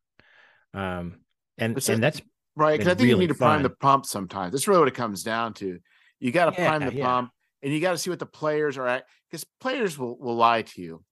[0.75, 1.21] Um,
[1.57, 2.21] and and that's
[2.57, 3.49] right because I think really you need to fun.
[3.49, 4.53] prime the pump sometimes.
[4.53, 5.79] That's really what it comes down to.
[6.21, 7.05] You got to yeah, prime the yeah.
[7.05, 7.31] pump
[7.63, 10.63] and you got to see what the players are at because players will, will lie
[10.63, 11.03] to you.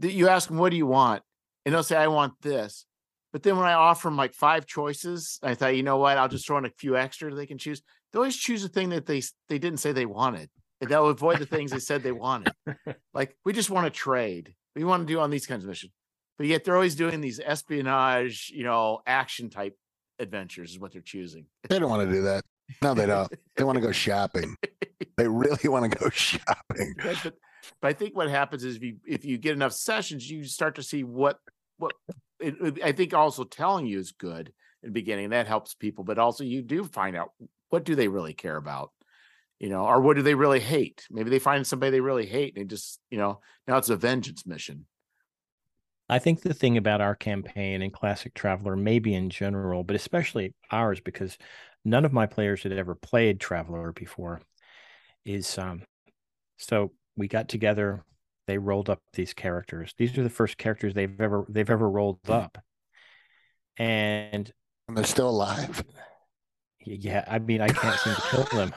[0.00, 1.22] You ask them, what do you want?
[1.64, 2.86] And they'll say, I want this.
[3.32, 6.18] But then when I offer them like five choices, I thought, you know what?
[6.18, 7.82] I'll just throw in a few extra they can choose.
[8.12, 10.50] They always choose the thing that they they didn't say they wanted.
[10.84, 12.52] And they'll avoid the things they said they wanted.
[13.14, 14.54] like we just want to trade.
[14.76, 15.92] We want to do on these kinds of missions.
[16.36, 19.78] But yet they're always doing these espionage, you know, action type
[20.18, 21.46] adventures is what they're choosing.
[21.68, 22.44] They don't want to do that.
[22.82, 23.32] No, they don't.
[23.56, 24.56] they want to go shopping.
[25.16, 26.94] They really want to go shopping.
[27.00, 27.34] But,
[27.80, 30.74] but, I think what happens is if you if you get enough sessions, you start
[30.74, 31.38] to see what
[31.78, 31.92] what
[32.40, 35.30] it, it, I think also telling you is good in the beginning.
[35.30, 37.30] That helps people, but also you do find out
[37.68, 38.90] what do they really care about,
[39.64, 41.06] you know, or what do they really hate?
[41.10, 44.44] Maybe they find somebody they really hate and just you know now it's a vengeance
[44.44, 44.84] mission.
[46.06, 50.52] I think the thing about our campaign and Classic Traveller, maybe in general, but especially
[50.70, 51.38] ours, because
[51.82, 54.42] none of my players had ever played Traveller before.
[55.24, 55.80] Is um,
[56.58, 58.04] so we got together.
[58.46, 59.94] They rolled up these characters.
[59.96, 62.58] These are the first characters they've ever they've ever rolled up,
[63.78, 64.52] and,
[64.88, 65.82] and they're still alive.
[66.84, 68.74] Yeah, I mean, I can't seem to kill them.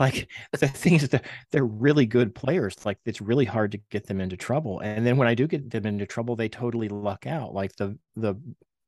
[0.00, 2.74] like the thing is that they're really good players.
[2.84, 4.80] Like it's really hard to get them into trouble.
[4.80, 7.54] And then when I do get them into trouble, they totally luck out.
[7.54, 8.34] Like the the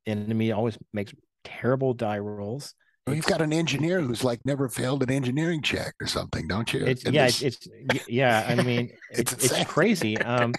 [0.05, 2.73] enemy always makes terrible die rolls.
[3.05, 6.73] Well, you've got an engineer who's like never failed an engineering check or something, don't
[6.73, 6.85] you?
[6.85, 7.41] It's, yeah, this...
[7.43, 7.67] it's
[8.07, 8.45] yeah.
[8.47, 10.17] I mean, it's it's, it's crazy.
[10.17, 10.53] Um,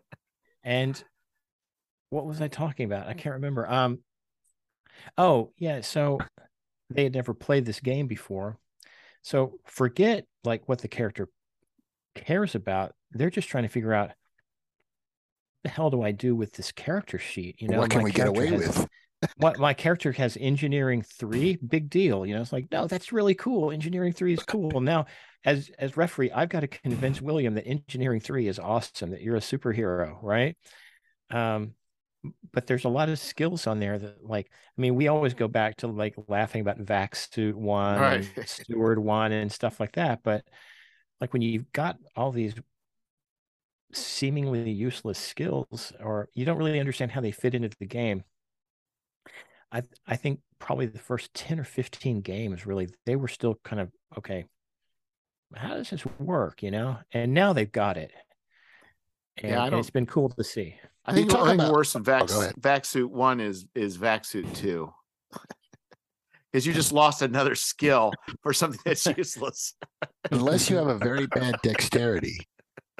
[0.62, 1.02] and
[2.10, 3.06] what was I talking about?
[3.06, 3.68] I can't remember.
[3.68, 4.00] Um,
[5.16, 6.18] oh yeah, so
[6.90, 8.58] they had never played this game before,
[9.22, 11.28] so forget like what the character
[12.14, 12.92] cares about.
[13.12, 14.12] They're just trying to figure out
[15.64, 17.60] the hell do I do with this character sheet?
[17.60, 18.88] You know, what can we get away has, with?
[19.36, 22.24] what my character has engineering three, big deal.
[22.24, 23.70] You know, it's like, no, that's really cool.
[23.70, 24.80] Engineering three is cool.
[24.80, 25.06] Now,
[25.44, 29.36] as as referee, I've got to convince William that engineering three is awesome, that you're
[29.36, 30.56] a superhero, right?
[31.30, 31.74] Um,
[32.52, 35.48] but there's a lot of skills on there that like i mean we always go
[35.48, 38.28] back to like laughing about vac suit one right.
[38.44, 40.44] steward one and stuff like that but
[41.20, 42.54] like when you've got all these
[43.92, 48.22] seemingly useless skills or you don't really understand how they fit into the game
[49.72, 53.80] i i think probably the first 10 or 15 games really they were still kind
[53.80, 54.44] of okay
[55.54, 56.62] how does this work?
[56.62, 56.98] you know?
[57.12, 58.12] And now they've got it.
[59.38, 60.76] And, yeah, and it's been cool to see
[61.08, 61.72] I think the only about...
[61.72, 64.92] worse than Vac, oh, Vac Suit One is is Vac Suit Two,
[66.52, 69.74] because you just lost another skill for something that's useless.
[70.30, 72.38] Unless you have a very bad dexterity,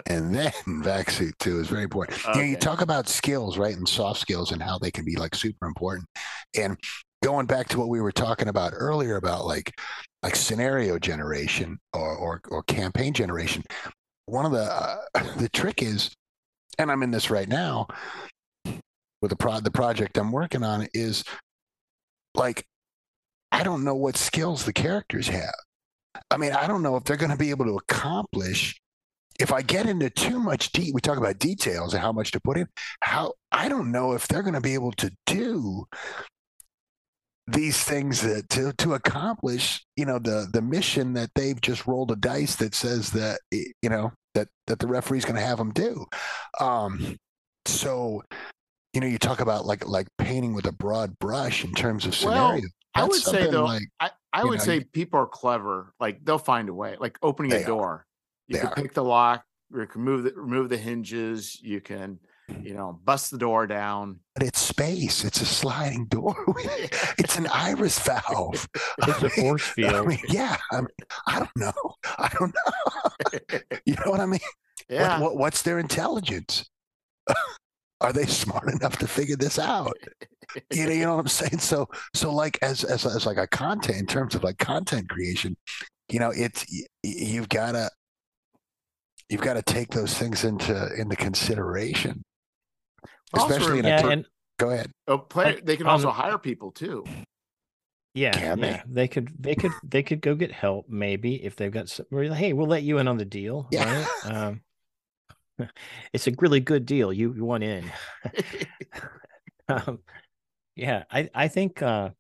[0.07, 0.53] and then
[0.83, 2.27] Vac Suit Two is very important.
[2.27, 2.41] Okay.
[2.41, 5.35] You, you talk about skills, right, and soft skills, and how they can be like
[5.35, 6.09] super important.
[6.57, 6.79] And
[7.23, 9.79] going back to what we were talking about earlier about like
[10.23, 13.65] like scenario generation or or, or campaign generation,
[14.25, 14.97] one of the uh,
[15.37, 16.11] the trick is
[16.79, 17.87] and I'm in this right now
[19.21, 21.25] with the pro the project I'm working on is
[22.35, 22.65] like
[23.51, 25.55] I don't know what skills the characters have.
[26.31, 28.79] I mean, I don't know if they're going to be able to accomplish
[29.39, 32.41] if I get into too much deep, we talk about details and how much to
[32.41, 32.67] put in.
[33.01, 35.85] How I don't know if they're going to be able to do
[37.47, 42.11] these things that, to to accomplish, you know, the the mission that they've just rolled
[42.11, 45.73] a dice that says that you know that that the referee's going to have them
[45.73, 46.07] do.
[46.61, 47.17] Um,
[47.67, 48.23] so,
[48.95, 52.15] you know, you talk about like like painting with a broad brush in terms of
[52.15, 52.63] scenario.
[52.63, 52.63] Well,
[52.95, 55.93] I would say though, like, I, I would know, say people are clever.
[56.01, 56.97] Like they'll find a way.
[56.99, 58.07] Like opening a door,
[58.47, 58.75] you can are.
[58.75, 61.61] pick the lock, you can move the remove the hinges.
[61.61, 62.19] You can
[62.63, 64.21] you know, bust the door down.
[64.35, 65.25] But it's space.
[65.25, 66.37] It's a sliding door.
[67.19, 68.69] it's an iris valve.
[69.07, 69.95] It's a force field.
[69.95, 70.57] I mean, yeah.
[70.73, 70.89] I, mean,
[71.27, 71.95] I don't know.
[72.19, 73.59] I don't know.
[73.85, 74.41] you know what I mean?
[74.89, 75.21] Yeah.
[75.21, 76.69] What, what, what's their intelligence?
[78.01, 79.97] Are they smart enough to figure this out?
[80.73, 81.59] you know, you know what I'm saying?
[81.59, 85.57] So, so like as as as like a content in terms of like content creation,
[86.09, 86.65] you know, it's
[87.03, 87.91] you've got to
[89.29, 92.25] you've got to take those things into into consideration
[93.35, 94.27] especially in yeah, a and,
[94.59, 94.91] go ahead.
[95.07, 97.05] Oh, play, they can um, also hire people too.
[98.15, 98.83] Yeah, can yeah.
[98.87, 99.03] They?
[99.03, 102.53] they could they could they could go get help maybe if they've got some, hey,
[102.53, 103.69] we'll let you in on the deal.
[103.71, 104.07] Yeah.
[104.25, 104.35] Right?
[104.35, 104.61] Um,
[106.13, 107.13] it's a really good deal.
[107.13, 107.91] You, you want in.
[109.69, 110.01] um,
[110.75, 112.11] yeah, I I think uh,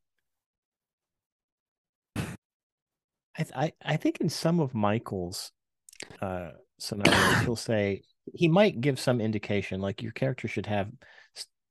[2.16, 5.52] I, I I think in some of Michael's
[6.20, 8.02] uh, scenarios, he'll say
[8.34, 10.90] he might give some indication like your character should have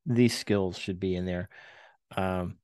[0.06, 1.50] these skills should be in there.
[2.16, 2.58] Um,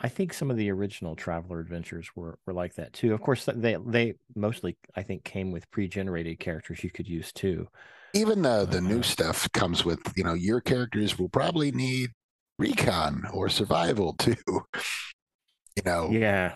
[0.00, 3.12] I think some of the original Traveller adventures were were like that too.
[3.12, 7.66] Of course, they they mostly I think came with pre-generated characters you could use too.
[8.14, 12.10] Even the the uh, new stuff comes with you know your characters will probably need
[12.58, 14.36] recon or survival too.
[14.46, 16.54] You know, yeah,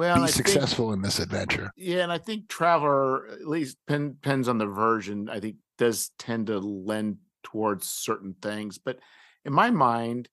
[0.00, 1.70] well, be successful think, in this adventure.
[1.76, 5.28] Yeah, and I think Traveller, at least pen, depends on the version.
[5.28, 8.98] I think does tend to lend towards certain things, but
[9.44, 10.28] in my mind,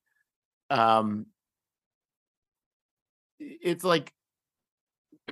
[0.69, 1.25] um,
[3.39, 4.13] it's like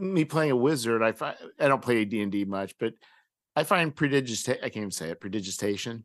[0.01, 1.01] me playing a wizard.
[1.01, 2.93] I find I don't play D and D much, but
[3.55, 4.47] I find prodigious.
[4.49, 5.21] I can't even say it.
[5.21, 6.03] Prodigitation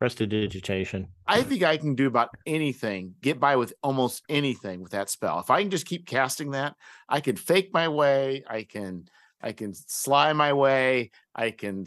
[0.00, 1.08] Prestidigitation.
[1.26, 5.40] I think I can do about anything, get by with almost anything with that spell.
[5.40, 6.74] If I can just keep casting that,
[7.08, 8.44] I can fake my way.
[8.48, 9.08] I can,
[9.42, 11.10] I can sly my way.
[11.34, 11.86] I can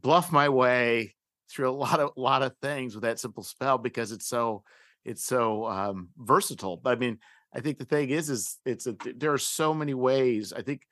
[0.00, 1.16] bluff my way
[1.50, 4.62] through a lot of lot of things with that simple spell because it's so
[5.04, 6.76] it's so um, versatile.
[6.76, 7.18] But I mean,
[7.52, 10.52] I think the thing is, is it's a, there are so many ways.
[10.52, 10.82] I think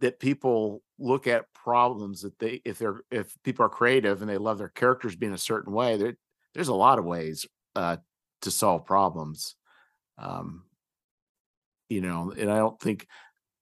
[0.00, 4.38] that people look at problems that they if they're if people are creative and they
[4.38, 6.16] love their characters being a certain way there
[6.54, 7.96] there's a lot of ways uh
[8.42, 9.56] to solve problems
[10.18, 10.64] um
[11.88, 13.06] you know and i don't think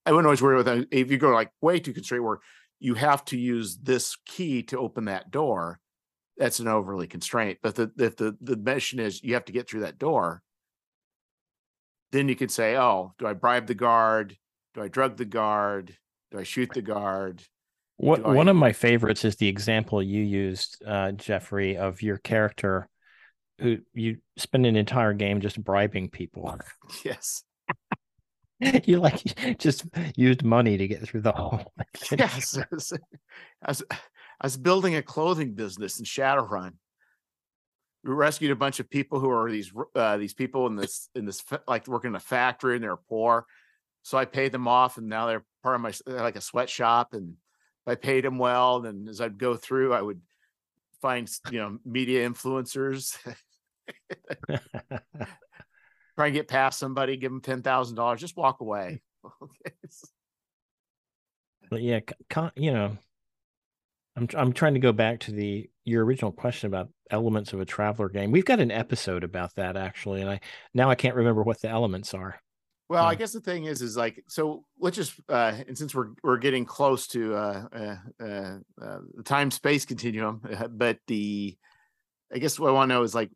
[0.05, 0.89] I wouldn't always worry about that.
[0.91, 2.41] If you go like way too constrained, where
[2.81, 5.79] you have to use this key to open that door,
[6.37, 7.59] that's an overly constraint.
[7.63, 10.43] But the if the the mission is you have to get through that door,
[12.11, 14.37] then you could say, oh, do I bribe the guard?
[14.75, 15.97] Do I drug the guard?
[16.33, 17.43] Do I shoot the guard?
[17.99, 22.89] What one of my favorites is the example you used, uh, Jeffrey, of your character
[23.61, 26.59] who you spend an entire game just bribing people.
[27.05, 27.45] Yes.
[28.85, 29.21] you like
[29.59, 29.85] just
[30.17, 31.73] used money to get through the whole.
[32.17, 32.93] yes, I was,
[33.63, 36.73] I was building a clothing business in Shadowrun.
[38.05, 41.25] We rescued a bunch of people who are these uh, these people in this in
[41.25, 43.47] this like working in a factory and they're poor.
[44.03, 47.15] So I paid them off, and now they're part of my uh, like a sweatshop.
[47.15, 47.35] And
[47.87, 50.21] I paid him well, then as I'd go through, I would
[51.01, 53.17] find you know media influencers.
[56.17, 59.01] Try and get past somebody, give them ten thousand dollars, just walk away.
[61.71, 62.01] But yeah,
[62.55, 62.99] you know,
[64.15, 67.65] I'm I'm trying to go back to the your original question about elements of a
[67.65, 68.31] Traveller game.
[68.31, 70.41] We've got an episode about that actually, and I
[70.75, 72.39] now I can't remember what the elements are.
[72.93, 76.09] Well, I guess the thing is, is like, so let's just, uh, and since we're
[76.23, 81.57] we're getting close to uh, uh, uh, uh the time space continuum, but the,
[82.35, 83.31] I guess what I want to know is like,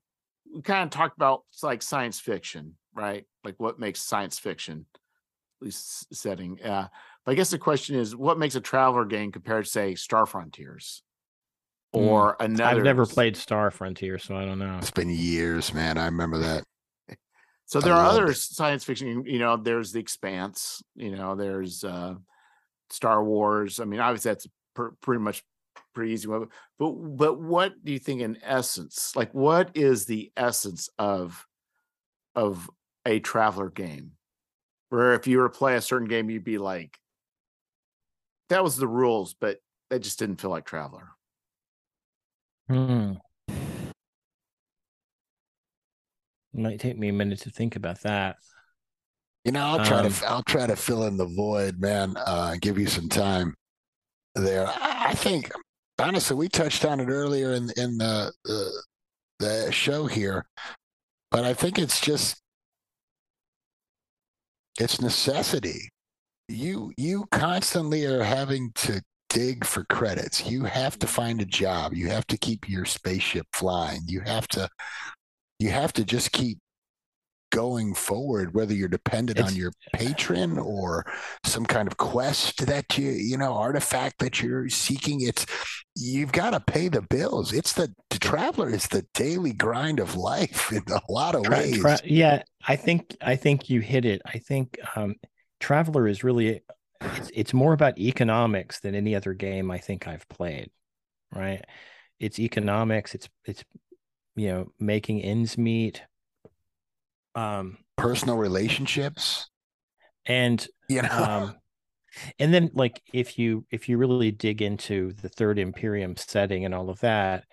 [0.55, 3.25] we kind of talked about like science fiction, right?
[3.45, 4.85] Like what makes science fiction,
[5.63, 6.61] at least setting.
[6.63, 6.89] Uh,
[7.25, 10.27] but I guess the question is, what makes a Traveller game compared to say Star
[10.27, 11.03] Frontiers?
[11.95, 12.01] Hmm.
[12.01, 12.45] Or mm.
[12.45, 12.81] another.
[12.81, 14.77] I've never played Star Frontier, so I don't know.
[14.77, 15.97] It's been years, man.
[15.97, 16.65] I remember that.
[17.67, 18.37] So there I are other it.
[18.37, 22.15] science fiction, you know, there's The Expanse, you know, there's uh
[22.91, 23.81] Star Wars.
[23.81, 25.43] I mean, obviously that's pr- pretty much
[25.93, 26.47] pretty easy one,
[26.79, 29.15] but but what do you think in essence?
[29.17, 31.45] Like what is the essence of
[32.37, 32.71] of
[33.05, 34.13] a Traveller game?
[34.91, 36.99] Where if you were to play a certain game you'd be like
[38.49, 39.59] that was the rules, but
[39.91, 41.09] that just didn't feel like Traveller.
[42.69, 43.15] Hmm.
[46.57, 48.37] It might take me a minute to think about that.
[49.45, 52.15] You know, I'll try um, to I'll try to fill in the void, man.
[52.17, 53.55] Uh, give you some time
[54.35, 54.67] there.
[54.67, 55.51] I, I think
[55.99, 58.83] honestly, we touched on it earlier in in the, the
[59.39, 60.47] the show here,
[61.31, 62.41] but I think it's just
[64.81, 65.91] it's necessity.
[66.49, 70.47] You you constantly are having to dig for credits.
[70.47, 71.93] You have to find a job.
[71.93, 74.01] You have to keep your spaceship flying.
[74.07, 74.69] You have to
[75.59, 76.59] you have to just keep
[77.53, 81.07] going forward whether you're dependent it's, on your patron or
[81.45, 85.21] some kind of quest that you you know artifact that you're seeking.
[85.21, 85.47] It's
[85.95, 87.53] you've got to pay the bills.
[87.53, 91.57] It's the, the Traveller is the daily grind of life in a lot of tra-
[91.57, 91.79] ways.
[91.79, 94.21] tra- yeah i think i think you hit it.
[94.27, 95.15] I think um
[95.61, 96.63] Traveller is really
[97.01, 100.71] it's, it's more about economics than any other game i think i've played
[101.35, 101.65] right?
[102.19, 103.65] It's economics it's it's
[104.37, 106.03] you know making ends meet.
[107.35, 109.49] Um personal relationships?
[110.27, 111.09] and you know?
[111.11, 111.55] um,
[112.39, 116.75] and then like if you if you really dig into the third imperium setting and
[116.75, 117.45] all of that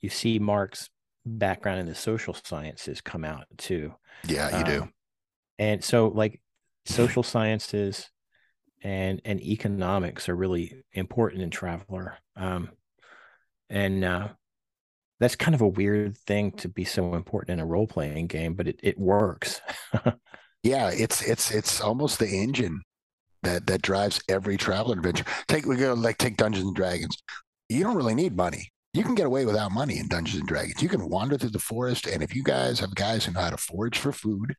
[0.00, 0.88] you see Marc's
[1.24, 3.92] background in the social sciences come out too.
[4.26, 4.88] Yeah you um, do
[5.58, 6.40] and so like
[6.84, 8.10] social sciences
[8.82, 12.16] and and economics are really important in Traveller.
[12.36, 12.70] Um
[13.70, 14.28] and uh
[15.22, 18.54] that's kind of a weird thing to be so important in a role playing game,
[18.54, 19.60] but it, it works.
[20.64, 22.82] yeah, it's it's it's almost the engine
[23.44, 25.24] that that drives every travel adventure.
[25.46, 27.16] Take we go like take Dungeons and Dragons.
[27.68, 28.72] You don't really need money.
[28.94, 30.82] You can get away without money in Dungeons and Dragons.
[30.82, 33.50] You can wander through the forest, and if you guys have guys who know how
[33.50, 34.56] to forage for food,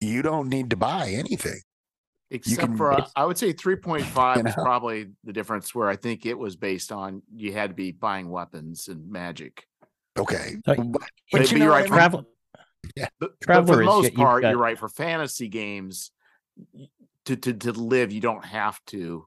[0.00, 1.60] you don't need to buy anything
[2.30, 4.48] except can, for uh, I would say 3.5 you know?
[4.48, 7.92] is probably the difference where I think it was based on you had to be
[7.92, 9.66] buying weapons and magic.
[10.18, 11.02] Okay, but, but,
[11.32, 11.86] but you are right.
[11.86, 12.24] Travel,
[12.96, 14.50] yeah, but, but for the most part, got...
[14.50, 14.78] you're right.
[14.78, 16.10] For fantasy games,
[17.26, 19.26] to to to live, you don't have to.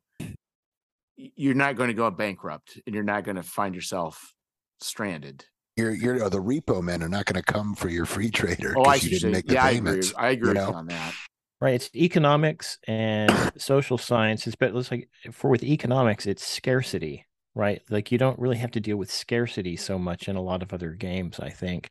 [1.16, 4.34] You're not going to go bankrupt, and you're not going to find yourself
[4.82, 5.46] stranded.
[5.78, 8.74] You're, you're the repo men are not going to come for your free trader.
[8.76, 10.50] Oh, I you didn't make the yeah, payments, I agree.
[10.50, 10.74] I agree you know?
[10.74, 11.14] on that
[11.62, 17.82] right it's economics and social sciences but it's like for with economics it's scarcity right?
[17.90, 20.74] Like you don't really have to deal with scarcity so much in a lot of
[20.74, 21.90] other games i think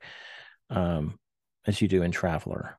[0.71, 1.19] um
[1.67, 2.79] as you do in Traveller.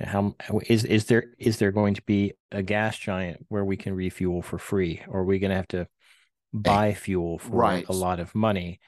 [0.00, 0.34] How
[0.66, 4.40] is is there is there going to be a gas giant where we can refuel
[4.40, 5.02] for free?
[5.08, 5.88] Or are we going to have to
[6.52, 7.84] buy fuel for right.
[7.88, 8.80] a lot of money?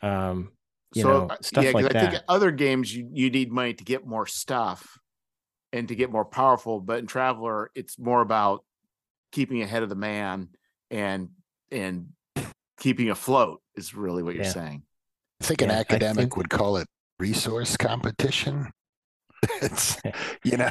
[0.00, 0.52] Um
[0.94, 3.52] you so, know uh, stuff yeah, like that i think other games you, you need
[3.52, 4.97] money to get more stuff
[5.72, 6.80] and to get more powerful.
[6.80, 8.64] But in Traveller, it's more about
[9.32, 10.48] keeping ahead of the man
[10.90, 11.30] and
[11.70, 12.08] and
[12.78, 14.50] keeping afloat is really what you're Yeah.
[14.52, 14.82] saying.
[15.40, 16.86] I think an Yeah, academic think- would call it
[17.18, 18.70] resource competition.
[19.62, 19.96] it's
[20.44, 20.70] you know.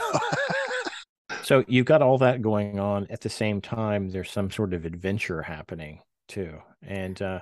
[1.44, 4.10] So you've got all that going on at the same time.
[4.10, 7.40] There's some sort of adventure happening too, and uh,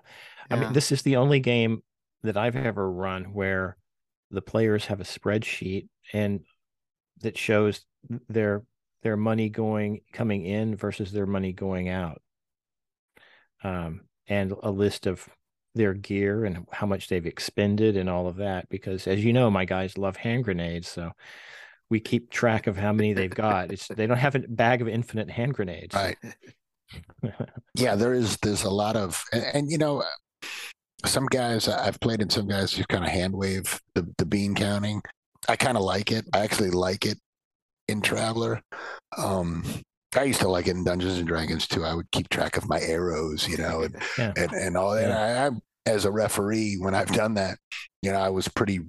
[0.52, 1.82] I mean, this is the only game
[2.24, 3.78] that I've ever run where
[4.32, 6.42] the players have a spreadsheet and
[7.22, 7.82] that shows
[8.30, 8.64] their
[9.04, 12.22] their money going coming in versus their money going out,
[13.64, 15.28] um, and a list of
[15.76, 18.68] their gear and how much they've expended and all of that.
[18.70, 21.12] Because as you know, my guys love hand grenades, so
[21.90, 23.72] we keep track of how many they've got.
[23.72, 25.94] It's they don't have a bag of infinite hand grenades.
[25.94, 26.18] Right.
[27.76, 28.38] yeah, there is.
[28.38, 30.04] There's a lot of, and, and you know,
[31.06, 32.30] some guys I've played in.
[32.30, 35.02] Some guys just kind of hand wave the the bean counting.
[35.48, 36.26] I kind of like it.
[36.34, 37.18] I actually like it
[37.88, 38.62] in Traveller.
[39.18, 39.64] Um,
[40.16, 41.84] I used to like it in Dungeons and Dragons too.
[41.84, 44.34] I would keep track of my arrows, you know, and Yeah.
[44.38, 45.12] and, and all that.
[45.12, 45.50] I, I,
[45.86, 47.58] as a referee, when I've done that,
[48.02, 48.80] you know, I was pretty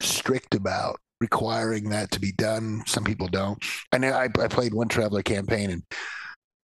[0.00, 2.82] strict about requiring that to be done.
[2.86, 3.62] Some people don't.
[3.92, 5.82] And I, I played one Traveller campaign,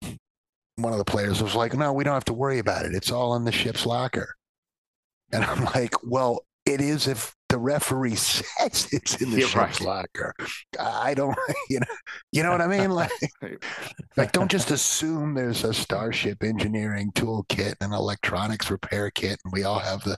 [0.02, 0.18] and
[0.76, 2.94] one of the players was like, "No, we don't have to worry about it.
[2.94, 4.34] It's all in the ship's locker."
[5.32, 9.80] And I'm like, "Well, it is if the referee says it's in the Yeah, right.
[9.80, 10.34] locker.
[10.78, 11.36] I don't,
[11.70, 11.86] you know,
[12.32, 12.90] you know what I mean?
[12.90, 13.10] Like,
[14.16, 19.64] like don't just assume there's a starship engineering toolkit and electronics repair kit, and we
[19.64, 20.16] all have the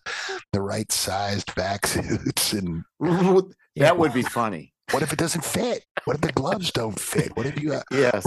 [0.53, 2.53] the right sized vac suits.
[2.53, 3.93] And that Yeah.
[3.93, 4.73] would be funny.
[4.93, 5.85] what if it doesn't fit?
[6.05, 7.37] What if the gloves don't fit?
[7.37, 7.75] What if you?
[7.75, 8.27] Uh, Yes.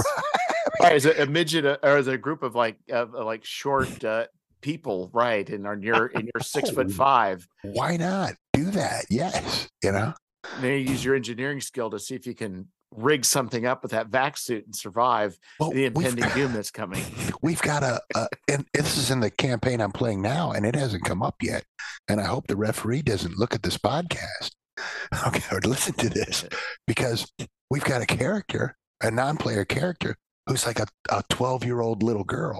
[0.81, 4.03] right, as a, a midget uh, or as a group of like uh, like short
[4.05, 4.27] uh,
[4.61, 5.47] people, right?
[5.49, 6.93] And are you're and you're six foot Oh.
[6.93, 7.45] five.
[7.63, 9.05] why not do that?
[9.09, 10.13] Yes, you know.
[10.61, 13.91] Then you use your engineering skill to see if you can rig something up with
[13.91, 17.03] that vac suit and survive Well, the impending doom that's coming.
[17.41, 20.75] We've got a, a, and this is in the campaign I'm playing now, and it
[20.75, 21.63] hasn't come up yet.
[22.07, 24.51] And I hope the referee doesn't look at this podcast,
[25.27, 26.45] okay, or listen to this,
[26.87, 27.31] because
[27.69, 30.15] we've got a character, a non-player character,
[30.47, 32.59] who's like a, a 12 year old little girl,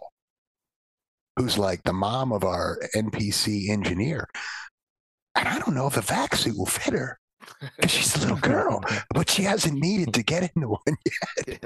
[1.38, 4.28] who's like the mom of our NPC engineer.
[5.36, 7.20] And I don't know if the vac suit will fit her
[7.76, 8.82] because she's a little girl,
[9.14, 10.80] but she hasn't needed to get into one
[11.48, 11.58] you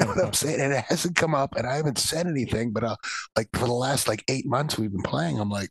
[0.00, 0.60] know what I'm saying?
[0.60, 2.72] And it hasn't come up, and I haven't said anything.
[2.72, 2.96] But uh,
[3.36, 5.70] like for the last like eight months we've been playing, I'm like,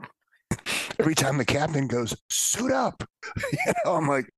[0.98, 3.02] every time the captain goes, "Suit up,"
[3.36, 4.30] you know, I'm like,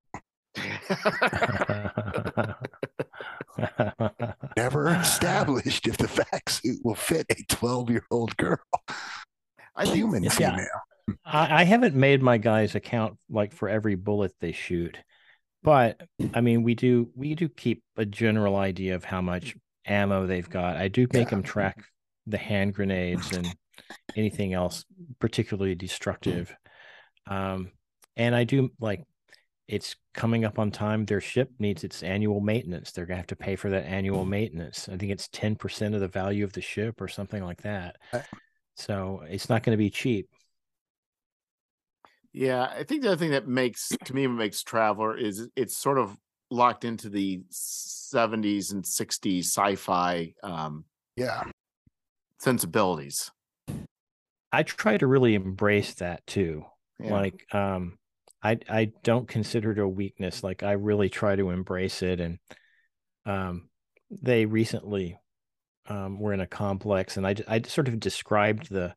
[4.57, 8.59] never established if the vac suit will fit a 12 year old girl,
[9.77, 10.31] I think human Yeah.
[10.31, 10.67] female.
[11.25, 14.99] I, I haven't made my guys account like for every bullet they shoot,
[15.63, 16.01] but
[16.35, 19.57] I mean we do we do keep a general idea of how much
[19.87, 20.77] ammo they've got.
[20.77, 21.31] I do make Yeah.
[21.31, 21.85] them track
[22.27, 23.47] the hand grenades and
[24.17, 24.85] anything else
[25.19, 26.55] particularly destructive.
[27.27, 27.71] Um,
[28.17, 29.05] and I do like
[29.67, 31.05] it's coming up on time.
[31.05, 32.91] Their ship needs its annual maintenance.
[32.91, 34.89] They're gonna have to pay for that annual maintenance.
[34.89, 37.97] I think it's ten percent of the value of the ship or something like that.
[38.13, 38.21] Uh,
[38.77, 40.29] So it's not going to be cheap.
[42.39, 45.77] Yeah, I think the other thing that makes to me what makes Traveller is it's
[45.77, 46.17] sort of
[46.53, 50.85] locked into the 70s and 60s sci-fi um,
[51.17, 51.43] Yeah,
[52.39, 53.33] sensibilities.
[54.53, 56.65] I try to really embrace that too.
[57.01, 57.13] Yeah.
[57.13, 57.99] Like, um,
[58.41, 60.45] I I don't consider it a weakness.
[60.45, 62.21] Like, I really try to embrace it.
[62.21, 62.39] And
[63.27, 63.69] um,
[64.13, 65.19] they recently
[65.89, 68.95] um, were in a complex, and I I sort of described the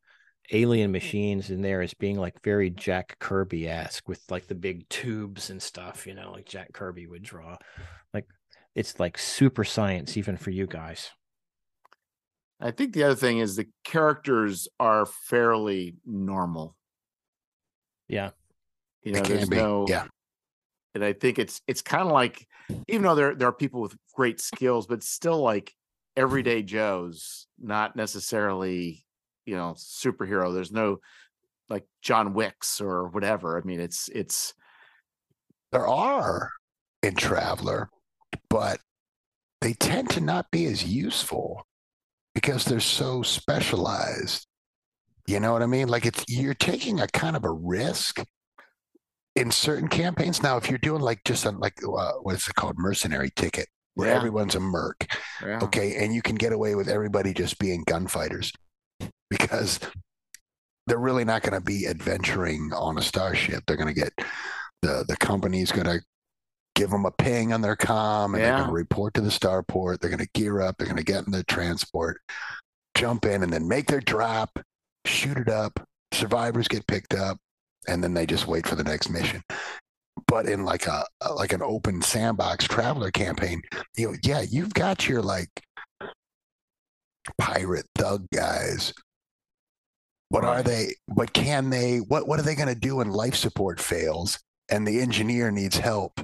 [0.52, 4.88] alien machines in there as being like very Jack Kirby esque with like the big
[4.90, 6.06] tubes and stuff.
[6.06, 7.58] You know, like Jack Kirby would draw.
[8.14, 8.28] Like,
[8.76, 11.12] it's like super science even for you guys.
[12.60, 16.76] I think the other thing is the characters are fairly normal.
[18.08, 18.32] Yeah.
[19.04, 20.06] You know, there's be, no yeah.
[20.94, 22.46] and I think it's it's kind of like
[22.88, 25.74] even though there there are people with great skills, but still like
[26.16, 29.06] everyday Joes, not necessarily,
[29.46, 30.54] you know, superhero.
[30.54, 30.98] There's no
[31.70, 33.58] like John Wicks or whatever.
[33.58, 34.54] I mean, it's it's
[35.72, 36.52] there are
[37.04, 37.90] in Traveller,
[38.50, 38.80] but
[39.62, 41.66] they tend to not be as useful
[42.34, 44.48] because they're so specialized.
[45.28, 45.88] You know what I mean?
[45.88, 48.22] Like it's you're taking a kind of a risk
[49.36, 50.44] in certain campaigns.
[50.44, 54.10] Now, if you're doing like just a like uh, what's it called, mercenary ticket, where
[54.10, 54.16] Yeah.
[54.16, 55.06] everyone's a merc,
[55.42, 55.60] yeah.
[55.64, 58.52] okay, and you can get away with everybody just being gunfighters
[59.32, 59.80] because
[60.86, 63.64] they're really not going to be adventuring on a starship.
[63.66, 64.14] They're going to get
[64.84, 66.02] the the company's going to
[66.76, 68.50] give them a ping on their com, and Yeah.
[68.50, 70.00] they're going to report to the starport.
[70.00, 70.76] They're going to gear up.
[70.78, 72.22] They're going to get in the transport,
[72.96, 74.60] jump in, and then make their drop,
[75.06, 75.80] shoot it up.
[76.14, 77.38] Survivors get picked up,
[77.88, 79.42] and then they just wait for the next mission.
[80.28, 81.06] But in like a
[81.36, 83.62] like an open sandbox Traveller campaign,
[83.96, 85.50] you know, yeah, you've got your like
[87.38, 88.94] pirate thug guys.
[90.32, 90.96] What are they?
[91.08, 91.98] But can they?
[91.98, 95.78] What What are they going to do when life support fails and the engineer needs
[95.78, 96.22] help?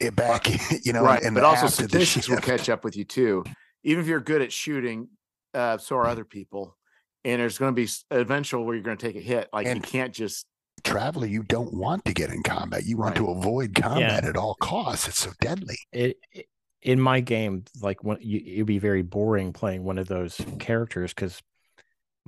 [0.00, 0.46] It back,
[0.84, 1.22] you know, right.
[1.22, 3.44] and but also after statistics will catch up with you too.
[3.84, 5.08] Even if you're good at shooting,
[5.54, 6.76] uh, so are other people.
[7.24, 9.48] And there's going to be s- eventual where you're going to take a hit.
[9.52, 10.46] Like you And- can't just
[10.84, 11.26] traveler.
[11.26, 12.84] You don't want to get in combat.
[12.86, 15.08] You want to avoid combat at all costs.
[15.08, 15.78] It's so deadly.
[15.92, 16.46] it, it-
[16.80, 21.12] in my game like when you, it'd be very boring playing one of those characters
[21.12, 21.42] because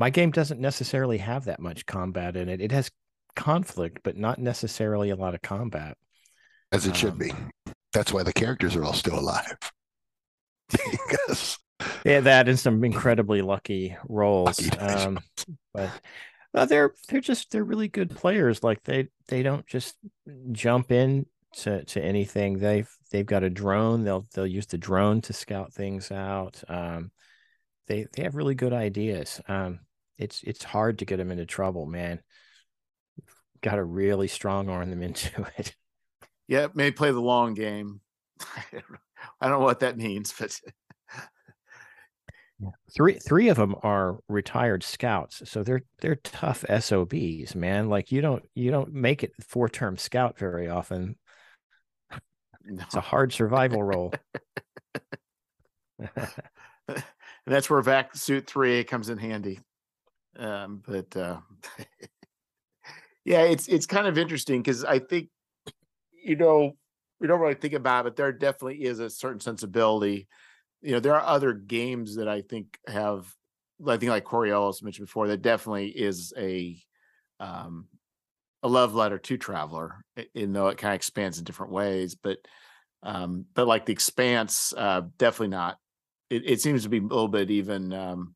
[0.00, 2.60] my game doesn't necessarily have that much combat in it.
[2.60, 2.90] It has
[3.36, 5.96] conflict but not necessarily a lot of combat.
[6.72, 7.32] As it should Um, be.
[7.92, 9.56] That's why the characters are all still alive.
[10.70, 11.58] because
[12.04, 15.18] yeah that and some incredibly lucky rolls Lucky um
[15.74, 15.90] but
[16.54, 18.62] uh, they're they're just they're really good players.
[18.64, 19.96] Like they they don't just
[20.52, 21.26] jump in
[21.58, 22.58] to, to anything.
[22.58, 24.02] They've they've got a drone.
[24.02, 26.62] They'll they'll use the drone to scout things out.
[26.68, 27.12] Um
[27.86, 29.40] they they have really good ideas.
[29.46, 29.80] Um
[30.20, 32.20] it's it's hard to get them into trouble man.
[33.62, 35.74] Got to really strong arm them into it.
[36.46, 38.00] Yeah, may play the long game.
[38.42, 40.58] I don't know what that means, but
[42.94, 47.88] three three of them are retired scouts so they're they're tough sobs man.
[47.88, 51.16] Like you don't you don't make it four term scout very often.
[52.62, 52.82] No.
[52.84, 54.12] it's a hard survival role.
[55.98, 56.28] And
[57.46, 59.60] that's where vac suit 3 comes in handy
[60.38, 61.38] um but uh
[63.24, 65.28] yeah it's it's kind of interesting because i think
[66.24, 66.72] you know
[67.20, 70.26] we don't really think about it but there definitely is a certain sensibility.
[70.82, 73.26] You know there are other games that i think have
[73.86, 76.78] i think like coriolis mentioned before that definitely is a
[77.38, 77.86] um
[78.62, 80.04] a love letter to Traveller
[80.34, 82.38] even though it kind of expands in different ways but
[83.02, 85.78] um but like the expanse uh definitely not.
[86.28, 88.34] It, it seems to be a little bit even um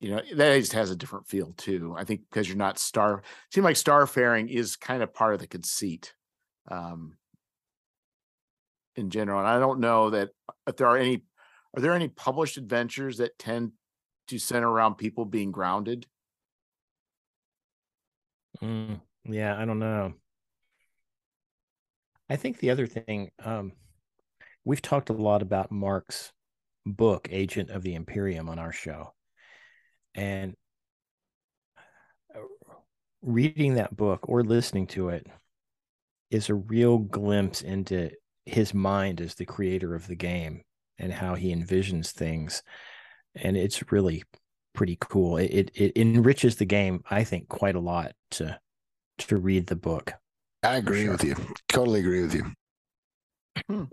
[0.00, 3.22] you know that just has a different feel too i think because you're not star
[3.52, 6.14] seem like starfaring is kind of part of the conceit
[6.70, 7.16] um
[8.96, 10.30] in general and i don't know that
[10.66, 11.24] if there are any
[11.76, 13.72] are there any published adventures that tend
[14.28, 16.06] to center around people being grounded
[18.62, 20.14] Mm, yeah, I don't know.
[22.30, 23.72] I think the other thing, um,
[24.64, 26.32] we've talked a lot about Marc's
[26.84, 29.14] book, Agent of the Imperium, on our show.
[30.18, 30.54] And
[32.34, 32.40] uh,
[33.22, 35.28] reading that book or listening to it
[36.32, 38.10] is a real glimpse into
[38.44, 40.62] his mind as the creator of the game
[40.98, 42.64] and how he envisions things.
[43.36, 44.24] And it's really
[44.74, 45.36] pretty cool.
[45.36, 48.58] It, it it enriches the game, I think, quite a lot to
[49.18, 50.14] to read the book.
[50.64, 51.12] I agree sure.
[51.12, 51.36] with you.
[51.68, 53.86] Totally agree with you.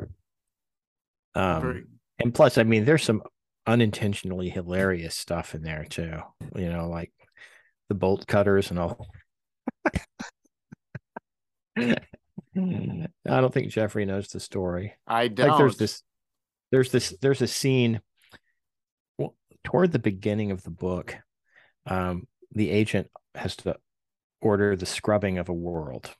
[1.35, 1.83] Um, Very-
[2.17, 3.21] and plus, I mean, there's some
[3.67, 6.19] unintentionally hilarious stuff in there too.
[6.55, 7.11] You know, like
[7.89, 9.07] the bolt cutters and all.
[11.77, 11.97] I
[13.25, 14.93] don't think Jeffrey knows the story.
[15.07, 16.01] i don't like there's this
[16.71, 18.01] there's this there's a scene
[19.17, 21.17] well, toward the beginning of the book
[21.85, 23.75] um the agent has to
[24.41, 26.15] order the scrubbing of a world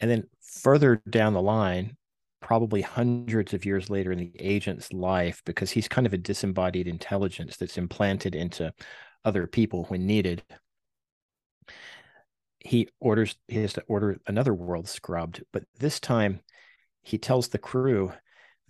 [0.00, 1.96] and then further down the line
[2.40, 6.86] probably hundreds of years later in the agent's life because he's kind of a disembodied
[6.86, 8.72] intelligence that's implanted into
[9.24, 10.42] other people when needed.
[12.60, 16.40] He orders he has to order another world scrubbed but this time
[17.02, 18.12] he tells the crew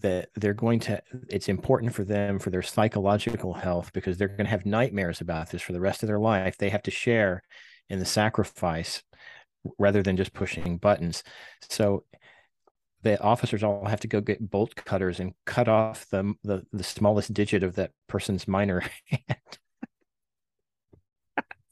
[0.01, 4.45] that they're going to it's important for them for their psychological health because they're going
[4.45, 6.57] to have nightmares about this for the rest of their life.
[6.57, 7.43] They have to share
[7.89, 9.03] in the sacrifice
[9.79, 11.23] rather than just pushing buttons.
[11.68, 12.05] So
[13.03, 16.85] the officers all have to go get bolt cutters and cut off the the, the
[16.85, 19.59] smallest digit of that person's minor hand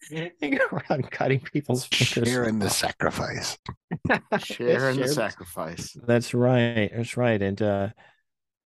[0.40, 3.58] they go around cutting people's fingers Sharing the sacrifice.
[4.38, 6.90] sharing the sacrifice That's right.
[6.94, 7.40] That's right.
[7.40, 7.88] And uh,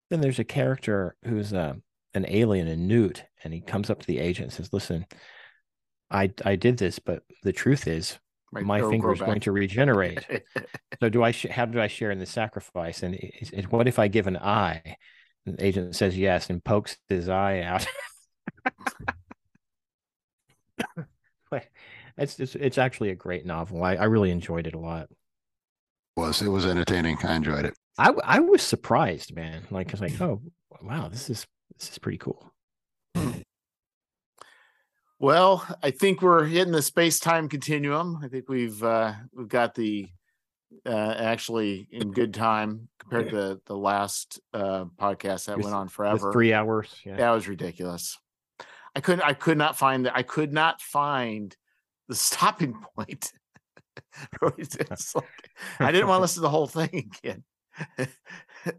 [0.09, 1.73] then there's a character who's uh,
[2.13, 5.05] an alien, a newt, and he comes up to the agent and says, "Listen,
[6.09, 8.19] I I did this, but the truth is,
[8.51, 10.25] my it'll finger is going to regenerate.
[10.99, 11.31] so do I?
[11.31, 13.03] Sh- how do I share in the sacrifice?
[13.03, 14.95] And he- he what if I give an eye?"
[15.45, 17.85] And the agent says yes and pokes his eye out.
[22.19, 23.81] It's, it's it's actually a great novel.
[23.83, 25.07] I, I really enjoyed it a lot.
[26.17, 26.41] was.
[26.41, 27.17] It was entertaining.
[27.23, 27.73] I enjoyed it.
[27.97, 29.63] I I was surprised, man.
[29.71, 30.41] Like I was like, oh
[30.81, 31.47] wow, this is
[31.77, 32.53] this is pretty cool.
[35.19, 38.19] Well, I think we're hitting the space time continuum.
[38.23, 40.07] I think we've uh, we've got the
[40.85, 46.31] uh, actually in good time compared to the last uh, podcast that went on forever.
[46.31, 46.95] Three hours.
[47.05, 47.17] Yeah.
[47.17, 48.17] That was ridiculous.
[48.95, 49.23] I couldn't.
[49.25, 50.15] I could not find that.
[50.15, 51.55] I could not find
[52.07, 53.33] the stopping point.
[54.41, 55.25] like,
[55.79, 57.43] I didn't want to listen to the whole thing again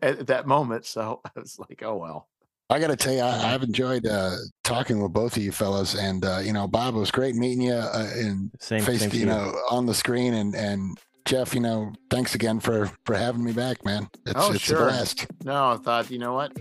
[0.01, 0.87] at that moment.
[0.87, 2.29] So I was like, oh well.
[2.71, 5.97] I got to tell you, I, have enjoyed uh, talking with both of you fellas,
[5.97, 9.11] and uh, you know, Bob, it was great meeting you uh, in same, face, same
[9.13, 13.43] you know, on the screen, and and Jeff, you know, thanks again for for having
[13.43, 14.09] me back, man.
[14.25, 14.83] It's, oh, it's sure.
[14.83, 15.27] a blast.
[15.45, 16.57] No, I thought, you know what,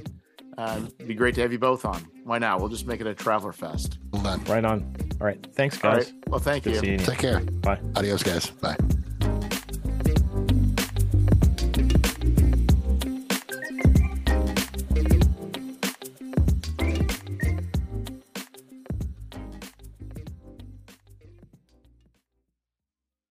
[0.58, 2.08] uh, it'd be great to have you both on.
[2.24, 2.60] Why not?
[2.60, 4.00] We'll just make it a Traveller fest.
[4.12, 4.44] Well done.
[4.46, 4.96] Right on.
[5.22, 5.46] All right.
[5.54, 6.14] Thanks, guys.
[6.28, 6.98] Well, thank Good you.
[6.98, 7.40] Take care.
[7.40, 7.80] Bye.
[7.96, 8.50] Adios, guys.
[8.50, 8.78] Bye.